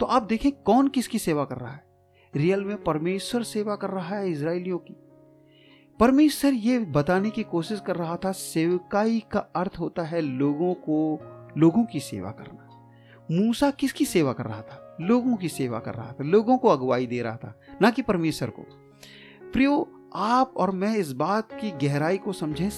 तो 0.00 0.06
आप 0.06 0.22
देखें 0.22 0.52
कौन 0.52 0.88
किसकी 0.88 1.18
सेवा 1.18 1.44
कर 1.44 1.56
रहा 1.56 1.70
है? 1.70 1.84
रियल 2.36 2.64
में 2.64 2.82
परमेश्वर 2.82 3.42
सेवा 3.42 3.76
कर 3.76 3.90
रहा 3.90 4.16
है 4.16 4.30
इसराइलियों 4.30 4.78
की। 4.78 4.96
परमेश्वर 6.00 6.52
ये 6.52 6.78
बताने 6.78 7.30
की 7.30 7.42
कोशिश 7.42 7.80
कर 7.80 7.96
रहा 7.96 8.16
था, 8.16 8.32
सेवकाई 8.32 9.22
का 9.32 9.40
अर्थ 9.40 9.76
होता 9.78 10.02
है 10.02 10.20
लोगों 10.20 10.74
को, 10.74 11.18
लोगों 11.58 11.84
की 11.84 12.00
सेवा 12.00 12.30
करना। 12.30 12.60
मूसा 13.30 13.70
किसकी 13.70 14.04
सेवा 14.04 14.32
कर 14.32 14.44
रहा 14.44 14.60
था? 14.60 14.96
लोगों 15.00 15.36
की 15.36 15.48
सेवा 15.48 15.78
कर 15.78 15.94
रहा 15.94 16.12
था, 16.12 16.24
लोगों 16.24 16.58
को 16.58 16.68
अगुवाई 16.68 17.06
दे 17.06 17.22
रहा 17.22 17.36
था। 17.36 17.60
ना 17.82 17.90
कि 17.90 18.02
परमेश्वर 18.02 18.50
को। 18.50 18.62
प्रियो, 19.52 19.90
आप 20.14 20.54
और 20.56 20.70
मैं 20.70 20.96
इस 20.96 21.12
बात 21.12 21.48
की 21.52 21.70
गहराई 21.70 22.18
को 22.18 22.32
समझें 22.32 22.70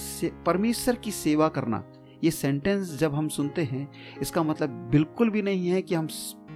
परमेश्वर 0.43 0.95
की 0.95 1.11
सेवा 1.11 1.47
करना। 1.47 1.83
ये 2.23 2.31
सेंटेंस 2.31 2.97
जब 2.97 3.15
हम 3.15 3.27
सुनते 3.27 3.63
हैं, 3.63 3.91
इसका 4.21 4.43
मतलब 4.43 4.69
बिल्कुल 4.69 5.29
भी 5.29 5.41
नहीं 5.41 5.67
है 5.67 5.81
कि 5.81 5.95
हम 5.95 6.07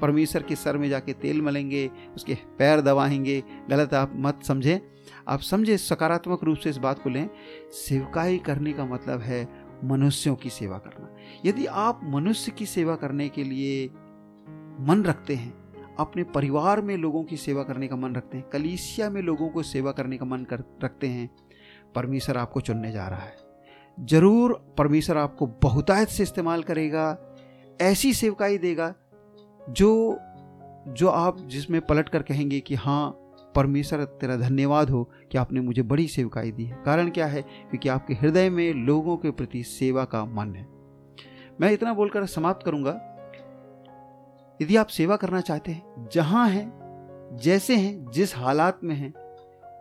परमेश्वर 0.01 0.43
के 0.43 0.55
सर 0.55 0.77
में 0.77 0.89
जाके 0.89 1.13
तेल 1.13 1.41
मलेंगे, 1.41 1.91
उसके 2.15 2.35
पैर 2.35 2.81
दबाएँगे, 2.81 3.43
गलत 3.69 3.93
आप 3.93 4.11
मत 4.15 4.43
समझें। 4.43 4.79
आप 5.27 5.39
समझे, 5.39 5.77
सकारात्मक 5.77 6.43
रूप 6.43 6.57
से 6.57 6.69
इस 6.69 6.77
बात 6.77 7.03
को 7.03 7.09
लें, 7.09 7.29
सेवकाई 7.71 8.37
करने 8.37 8.73
का 8.73 8.85
मतलब 8.85 9.19
है 9.19 9.65
मनुष्यों 9.83 10.35
की 10.35 10.49
सेवा 10.49 10.77
करना। 10.77 11.15
यदि 11.45 11.65
आप 11.65 12.01
मनुष्य 12.03 12.51
की 12.51 12.65
सेवा 12.65 12.95
करने 12.95 13.29
के 13.29 13.43
लिए 13.43 13.87
मन 14.79 15.03
रखते 15.07 15.35
हैं 15.35 15.60
अपने 16.01 16.23
परिवार 16.23 16.81
में 16.81 16.97
लोगों 16.97 17.23
की 17.23 17.37
सेवा 17.37 17.63
करने 17.63 17.87
का 17.87 17.95
मन 17.95 18.15
रखते 18.15 18.37
हैं, 18.37 18.49
कलीसिया 18.49 19.09
में 19.09 19.21
लोगों 19.21 19.49
को 19.49 19.63
सेवा 19.63 19.91
करने 19.91 20.17
का 20.17 20.25
मन 20.25 20.43
कर, 20.43 20.63
रखते 20.83 21.07
हैं, 21.07 21.29
परमेश्वर 21.95 22.37
आपको 22.37 22.61
चुनने 22.61 22.91
जा 22.91 23.07
रहा 23.07 23.19
है। 23.19 23.35
ज़रूर 23.99 24.75
परमेश्वर 24.77 25.17
आपको 25.17 25.47
बहुतायत 25.47 26.07
से 26.07 26.23
इस्तेमाल 26.23 26.63
करेगा, 26.63 27.35
ऐसी 27.81 28.13
सेवकाई 28.13 28.57
देगा, 28.57 28.93
जो 29.69 30.19
जो 30.87 31.07
आप 31.07 31.39
जिसमें 31.39 31.81
पलट 31.81 32.09
कर 32.09 32.21
कहेंगे 32.21 32.59
कि 32.59 32.75
हाँ 32.75 33.17
परमेश्वर 33.55 34.03
तेरा 34.03 34.35
धन्यवाद 34.35 34.89
हो 34.89 35.11
कि 35.31 35.37
आपने 35.37 35.61
मुझे 35.61 35.81
बड़ी 35.81 36.07
सेवकाई 36.07 36.51
दी 36.51 36.63
है। 36.63 36.83
कारण 36.85 37.09
क्या 37.09 37.25
है? 37.25 37.41
क्योंकि 37.41 37.89
आपके 37.89 38.13
हृदय 38.13 38.49
में 38.49 38.73
लोगों 38.73 39.17
के 39.17 39.31
प्रति 39.31 39.63
सेवा 39.63 40.05
का 40.05 40.25
मन 40.25 40.55
है। 40.55 40.67
मैं 41.61 41.71
इतना 41.71 41.93
बोलकर 41.93 42.25
समाप्त 42.25 42.65
करूँगा। 42.65 43.10
यदि 44.61 44.75
आप 44.75 44.87
सेवा 44.87 45.15
करना 45.15 45.41
चाहते 45.41 45.71
हैं, 45.71 46.09
जहाँ 46.13 46.49
हैं, 46.49 46.71
जैसे 47.41 47.75
हैं, 47.75 48.11
जिस 48.11 48.35
हालात 48.37 48.79
में 48.83 48.95
हैं, 48.95 49.13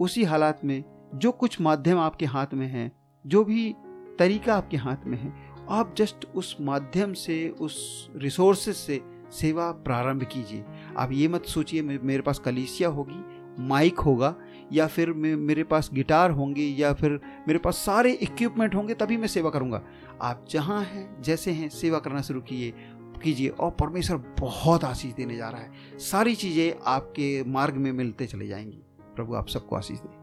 उसी 0.01 0.25
हालात 0.25 0.65
में, 0.65 0.85
जो 1.15 1.33
कुछ 1.33 1.61
माध्यम 1.61 1.99
आपके 1.99 2.27
हाथ 2.27 2.47
में 2.55 2.67
है, 2.67 2.93
जो 3.27 3.45
भी 3.45 3.75
तरीका 4.19 4.55
आपके 4.55 4.77
हाथ 4.77 4.97
में 5.07 5.19
है, 5.19 5.35
आप 5.71 5.95
जस्ट 5.99 6.27
उस 6.35 6.57
माध्यम 6.61 7.13
से, 7.13 7.49
उस 7.49 8.09
रिसोर्सेज 8.17 8.77
से 8.77 9.01
सेवा 9.33 9.73
प्रारंभ 9.73 10.23
कीजिए। 10.23 10.65
आप 10.97 11.13
ये 11.13 11.29
मत 11.29 11.45
सोचिए 11.45 11.83
मेरे 11.83 12.23
पास 12.23 12.39
कलीसिया 12.39 12.89
होगी 12.89 13.25
माइक 13.59 13.99
होगा, 13.99 14.35
या 14.73 14.87
फिर 14.87 15.11
मेरे 15.13 15.65
पास 15.65 15.91
गिटार 15.93 16.31
होंगे, 16.31 16.63
या 16.63 16.93
फिर 16.93 17.21
मेरे 17.49 17.59
पास 17.59 17.77
सारे 17.77 18.13
इक्विपमेंट 18.13 18.75
होंगे, 18.75 18.95
तभी 18.95 19.17
मैं 19.17 19.29
सेवा 19.29 19.51
करूँगा। 19.51 19.83
आप 20.23 20.47
जहाँ 20.51 20.83
हैं, 20.83 21.23
जैसे 21.23 21.51
हैं, 21.51 21.69
सेवा 21.69 21.99
करना 21.99 22.21
शुरू 22.21 22.41
कीजिए 23.21 23.49
और 23.49 23.71
परमेश्वर 23.71 24.17
बहुत 24.41 24.85
आशीष 24.85 25.13
देने 25.15 25.37
जा 25.37 25.49
रहा 25.49 25.61
है। 25.61 25.99
सारी 25.99 26.35
चीज़ें 26.35 26.73
आपके 26.87 27.43
मार्ग 27.45 27.75
में 27.75 27.93
मिलते 27.93 28.27
चले 28.27 28.47
जाएँगी। 28.47 28.83
प्रभु, 29.17 29.35
आप 29.35 29.49
सबको 29.49 29.77
आशीष 29.77 29.99
दें। 29.99 30.19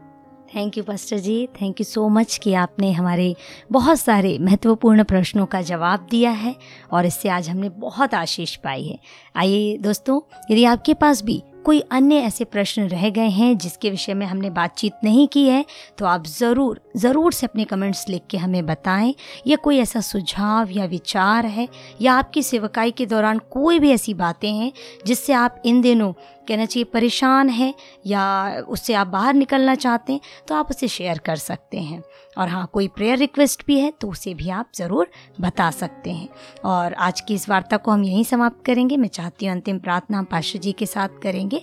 Thank 0.54 0.76
you 0.78 0.82
pastor 0.84 1.18
ji 1.18 1.46
thank 1.60 1.80
you 1.80 1.84
so 1.84 2.08
much 2.08 2.38
कि 2.42 2.52
आपने 2.54 2.92
हमारे 2.92 3.34
बहुत 3.72 3.98
सारे 4.00 4.38
महत्वपूर्ण 4.38 5.04
प्रश्नों 5.04 5.46
का 5.46 5.60
जवाब 5.62 6.06
दिया 6.10 6.30
है 6.30 6.54
और 6.92 7.06
इससे 7.06 7.28
आज 7.28 7.48
हमने 7.48 7.68
बहुत 7.68 8.14
आशीष 8.14 8.56
पाई 8.56 8.84
है। 8.84 8.98
आइए 9.36 9.76
दोस्तों, 9.78 10.20
यदि 10.50 10.64
आपके 10.64 10.94
पास 10.94 11.22
भी 11.22 11.42
कोई 11.68 11.80
अन्य 11.92 12.16
ऐसे 12.16 12.44
प्रश्न 12.46 12.82
रह 12.88 13.08
गए 13.10 13.28
हैं 13.28 13.56
जिसके 13.58 13.90
विषय 13.90 14.14
में 14.14 14.24
हमने 14.26 14.50
बातचीत 14.50 14.92
नहीं 15.04 15.26
की 15.28 15.44
है 15.48 15.64
तो 15.98 16.06
आप 16.06 16.26
ज़रूर 16.26 16.80
ज़रूर 16.96 17.32
से 17.32 17.46
अपने 17.46 17.64
कमेंट्स 17.64 18.04
लिख 18.08 18.22
के 18.30 18.38
हमें 18.38 18.64
बताएँ। 18.66 19.14
या 19.46 19.56
कोई 19.58 19.78
ऐसा 19.78 20.00
सुझाव 20.00 20.70
या 20.70 20.84
विचार 20.86 21.46
है, 21.46 21.68
या 22.00 22.14
आपकी 22.14 22.42
सेवकाई 22.42 22.90
के 22.90 23.06
दौरान 23.06 23.38
कोई 23.50 23.78
भी 23.78 23.90
ऐसी 23.92 24.14
बातें 24.16 24.50
हैं 24.50 24.72
जिससे 25.06 25.32
आप 25.34 25.62
इन 25.66 25.80
दिनों 25.80 26.12
कहना 26.48 26.64
चाहिए 26.64 26.84
परेशान 26.84 27.48
हैं 27.50 27.72
या 28.06 28.64
उससे 28.68 28.94
आप 28.94 29.06
बाहर 29.06 29.34
निकलना 29.34 29.74
चाहते 29.76 30.12
हैं 30.12 30.20
तो 30.48 30.54
आप 30.54 30.70
उसे 30.70 30.88
शेयर 30.88 31.18
कर 31.18 31.36
सकते 31.38 31.78
हैं। 31.78 32.02
और 32.38 32.48
हाँ 32.48 32.68
कोई 32.72 32.88
प्रेयर 32.88 33.18
रिक्वेस्ट 33.18 33.66
भी 33.66 33.78
है 33.80 33.90
तो 34.00 34.08
उसे 34.08 34.34
भी 34.34 34.48
आप 34.50 34.70
ज़रूर 34.74 35.10
बता 35.40 35.70
सकते 35.70 36.10
हैं। 36.10 36.28
और 36.64 36.94
आज 36.94 37.20
की 37.20 37.34
इस 37.34 37.48
वार्ता 37.48 37.76
को 37.76 37.90
हम 37.90 38.04
यहीं 38.04 38.24
समाप्त 38.24 38.64
करेंगे। 38.66 38.96
मैं 38.96 39.08
चाहती 39.10 39.46
हूँ 39.46 39.54
अंतिम 39.54 39.78
प्रार्थना 39.78 40.22
पाशा 40.22 40.58
जी 40.58 40.72
के 40.72 40.86
साथ 40.86 41.20
करेंगे। 41.22 41.62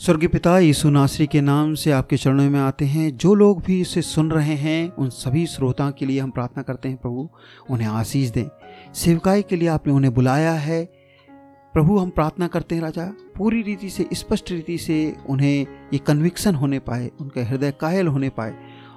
स्वर्गीय 0.00 0.28
पिता, 0.28 0.58
यीशु 0.58 0.90
नासरी 0.90 1.26
के 1.26 1.40
नाम 1.40 1.74
से 1.74 1.90
आपके 1.90 2.16
चरणों 2.16 2.48
में 2.50 2.58
आते 2.60 2.84
हैं। 2.84 3.16
जो 3.16 3.34
लोग 3.34 3.60
भी 3.62 3.80
इसे 3.80 4.02
सुन 4.02 4.30
रहे 4.30 4.54
हैं, 4.54 4.90
उन 4.90 5.08
सभी 5.10 5.46
श्रोताओं 5.46 5.92
के 5.92 6.06
लिए 6.06 6.20
हम 6.20 6.30
प्रार्थना 6.30 6.62
करते 6.62 6.88
हैं, 6.88 6.96
प्रभु, 6.96 7.28
उन्हें 7.70 7.88
आशीष 7.88 8.30
दें। 8.30 8.48
सेवकाई 8.94 9.42
के 9.42 9.56
लिए 9.56 9.68
आपने 9.68 9.92
उन्हें 9.92 10.12
बुलाया 10.14 10.52
है। 10.52 10.82
प्रभु, 11.72 11.98
हम 11.98 12.10
प्रार्थना 12.10 12.46
करते 12.46 12.74
हैं 12.74 12.82
राजा, 12.82 13.04
पूरी 13.06 13.62
रीति 13.62 13.90
से, 13.90 14.08
स्पष्ट 14.12 14.50
रीति 14.50 14.78
से 14.78 15.16
उन्हें 15.28 15.66
ये 15.92 15.98
कन्विक्शन 15.98 16.54
होने 16.54 16.78
पाए, 16.78 17.10
उनके 17.20 17.40
हृदय 17.42 17.70
कायल 17.70 18.06
होने 18.06 18.28
पाए। 18.28 18.54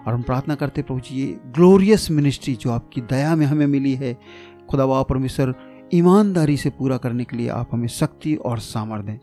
और 0.07 0.13
हम 0.13 0.21
प्रार्थना 0.21 0.55
करते 0.55 0.81
प्रभु 0.81 0.99
जी, 0.99 1.15
ये 1.15 1.39
ग्लोरियस 1.45 2.11
मिनिस्ट्री 2.11 2.55
जो 2.55 2.71
आपकी 2.71 3.01
दया 3.01 3.35
में 3.35 3.45
हमें 3.45 3.67
मिली 3.67 3.95
है, 3.95 4.19
खुदा 4.69 4.85
वा 4.85 5.03
परमेश्वर, 5.03 5.55
ईमानदारी 5.93 6.57
से 6.57 6.69
पूरा 6.69 6.97
करने 6.97 7.23
के 7.23 7.37
लिए 7.37 7.49
आप 7.49 7.69
हमें 7.71 7.87
शक्ति 7.87 8.35
और 8.35 8.59
सामर्थ्य 8.59 9.07
दें। 9.07 9.17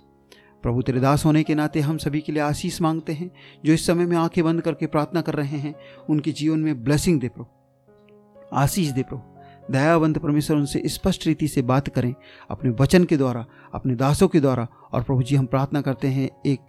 प्रभु, 0.62 0.82
तेरे 0.82 1.00
दास 1.00 1.24
होने 1.24 1.42
के 1.42 1.54
नाते 1.54 1.80
हम 1.80 1.98
सभी 1.98 2.20
के 2.20 2.32
लिए 2.32 2.42
आशीष 2.42 2.82
मांगते 2.82 3.12
हैं, 3.12 3.30
जो 3.64 3.72
इस 3.72 3.86
समय 3.86 4.06
में 4.06 4.16
आँखें 4.16 4.44
बंद 4.44 4.60
करके 4.60 4.86
प्रार्थना 4.86 5.20
कर 5.20 5.34
रहे 5.34 5.58
हैं, 5.58 5.74
उनके 6.10 6.32
जीवन 6.32 6.58
में 6.58 6.84
ब्लेसिंग 6.84 7.20
दे 7.20 7.28
प्रभु। 7.28 7.46
आशीष 8.52 8.88
दे 8.88 9.02
प्रभु। 9.02 9.31
दयावंत 9.70 10.18
परमेश्वर 10.18 10.56
उनसे 10.56 10.82
स्पष्ट 10.86 11.26
रीति 11.26 11.48
से 11.48 11.62
बात 11.62 11.88
करें 11.88 12.14
अपने 12.50 12.70
वचन 12.70 13.04
के 13.04 13.16
द्वारा 13.16 13.46
अपने 13.74 13.94
दासों 13.94 14.28
के 14.28 14.40
द्वारा 14.40 14.68
और 14.92 15.02
प्रभु 15.02 15.22
जी 15.22 15.36
हम 15.36 15.46
प्रार्थना 15.46 15.80
करते 15.80 16.08
हैं 16.08 16.30
एक 16.46 16.60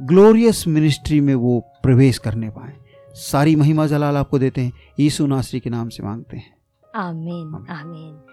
ग्लोरियस 0.00 0.66
मिनिस्ट्री 0.66 1.20
में 1.20 1.34
वो 1.34 1.60
प्रवेश 1.82 2.18
करने 2.18 2.50
पाए। 2.50 2.76
सारी 3.14 3.56
महिमा 3.56 3.86
जलाल 3.86 4.16
आपको 4.16 4.38
देते 4.38 4.60
हैं 4.60 4.72
यीशु 5.00 5.26
नासरी 5.26 5.60
के 5.60 5.70
नाम 5.70 5.88
से 5.88 6.02
मांगते 6.02 6.36
हैं। 6.36 6.56
आमीन 6.96 7.66
आमीन। 7.70 8.27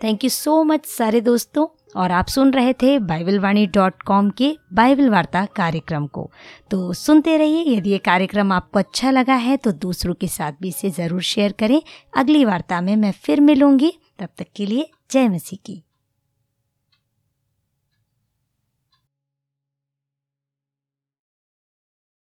थैंक 0.00 0.24
यू 0.24 0.30
सो 0.30 0.62
मच 0.64 0.86
सारे 0.86 1.20
दोस्तों। 1.20 1.66
और 1.96 2.12
आप 2.12 2.26
सुन 2.26 2.50
रहे 2.52 2.72
थे 2.72 2.98
बाइबल 3.00 3.38
वाणी 3.38 3.66
डॉट 3.66 4.02
कॉम 4.02 4.28
के 4.30 4.52
बाइबल 4.74 5.08
वार्ता 5.10 5.44
कार्यक्रम 5.56 6.06
को। 6.06 6.30
तो 6.70 6.92
सुनते 6.92 7.36
रहिए, 7.36 7.64
यदि 7.76 7.90
ये 7.90 7.98
कार्यक्रम 8.00 8.52
आपको 8.52 8.78
अच्छा 8.78 9.10
लगा 9.10 9.34
है 9.34 9.56
तो 9.56 9.72
दूसरों 9.72 10.14
के 10.14 10.28
साथ 10.28 10.52
भी 10.62 10.68
इसे 10.68 10.90
ज़रूर 10.90 11.22
शेयर 11.22 11.52
करें। 11.52 11.80
अगली 12.16 12.44
वार्ता 12.44 12.80
में 12.80 12.94
मैं 12.96 13.12
फिर 13.14 13.40
मिलूँगी। 13.40 13.92
तब 14.18 14.28
तक 14.38 14.46
के 14.56 14.66
लिए 14.66 14.88
जय 15.10 15.28
मसीह 15.28 15.58
की। 15.66 15.82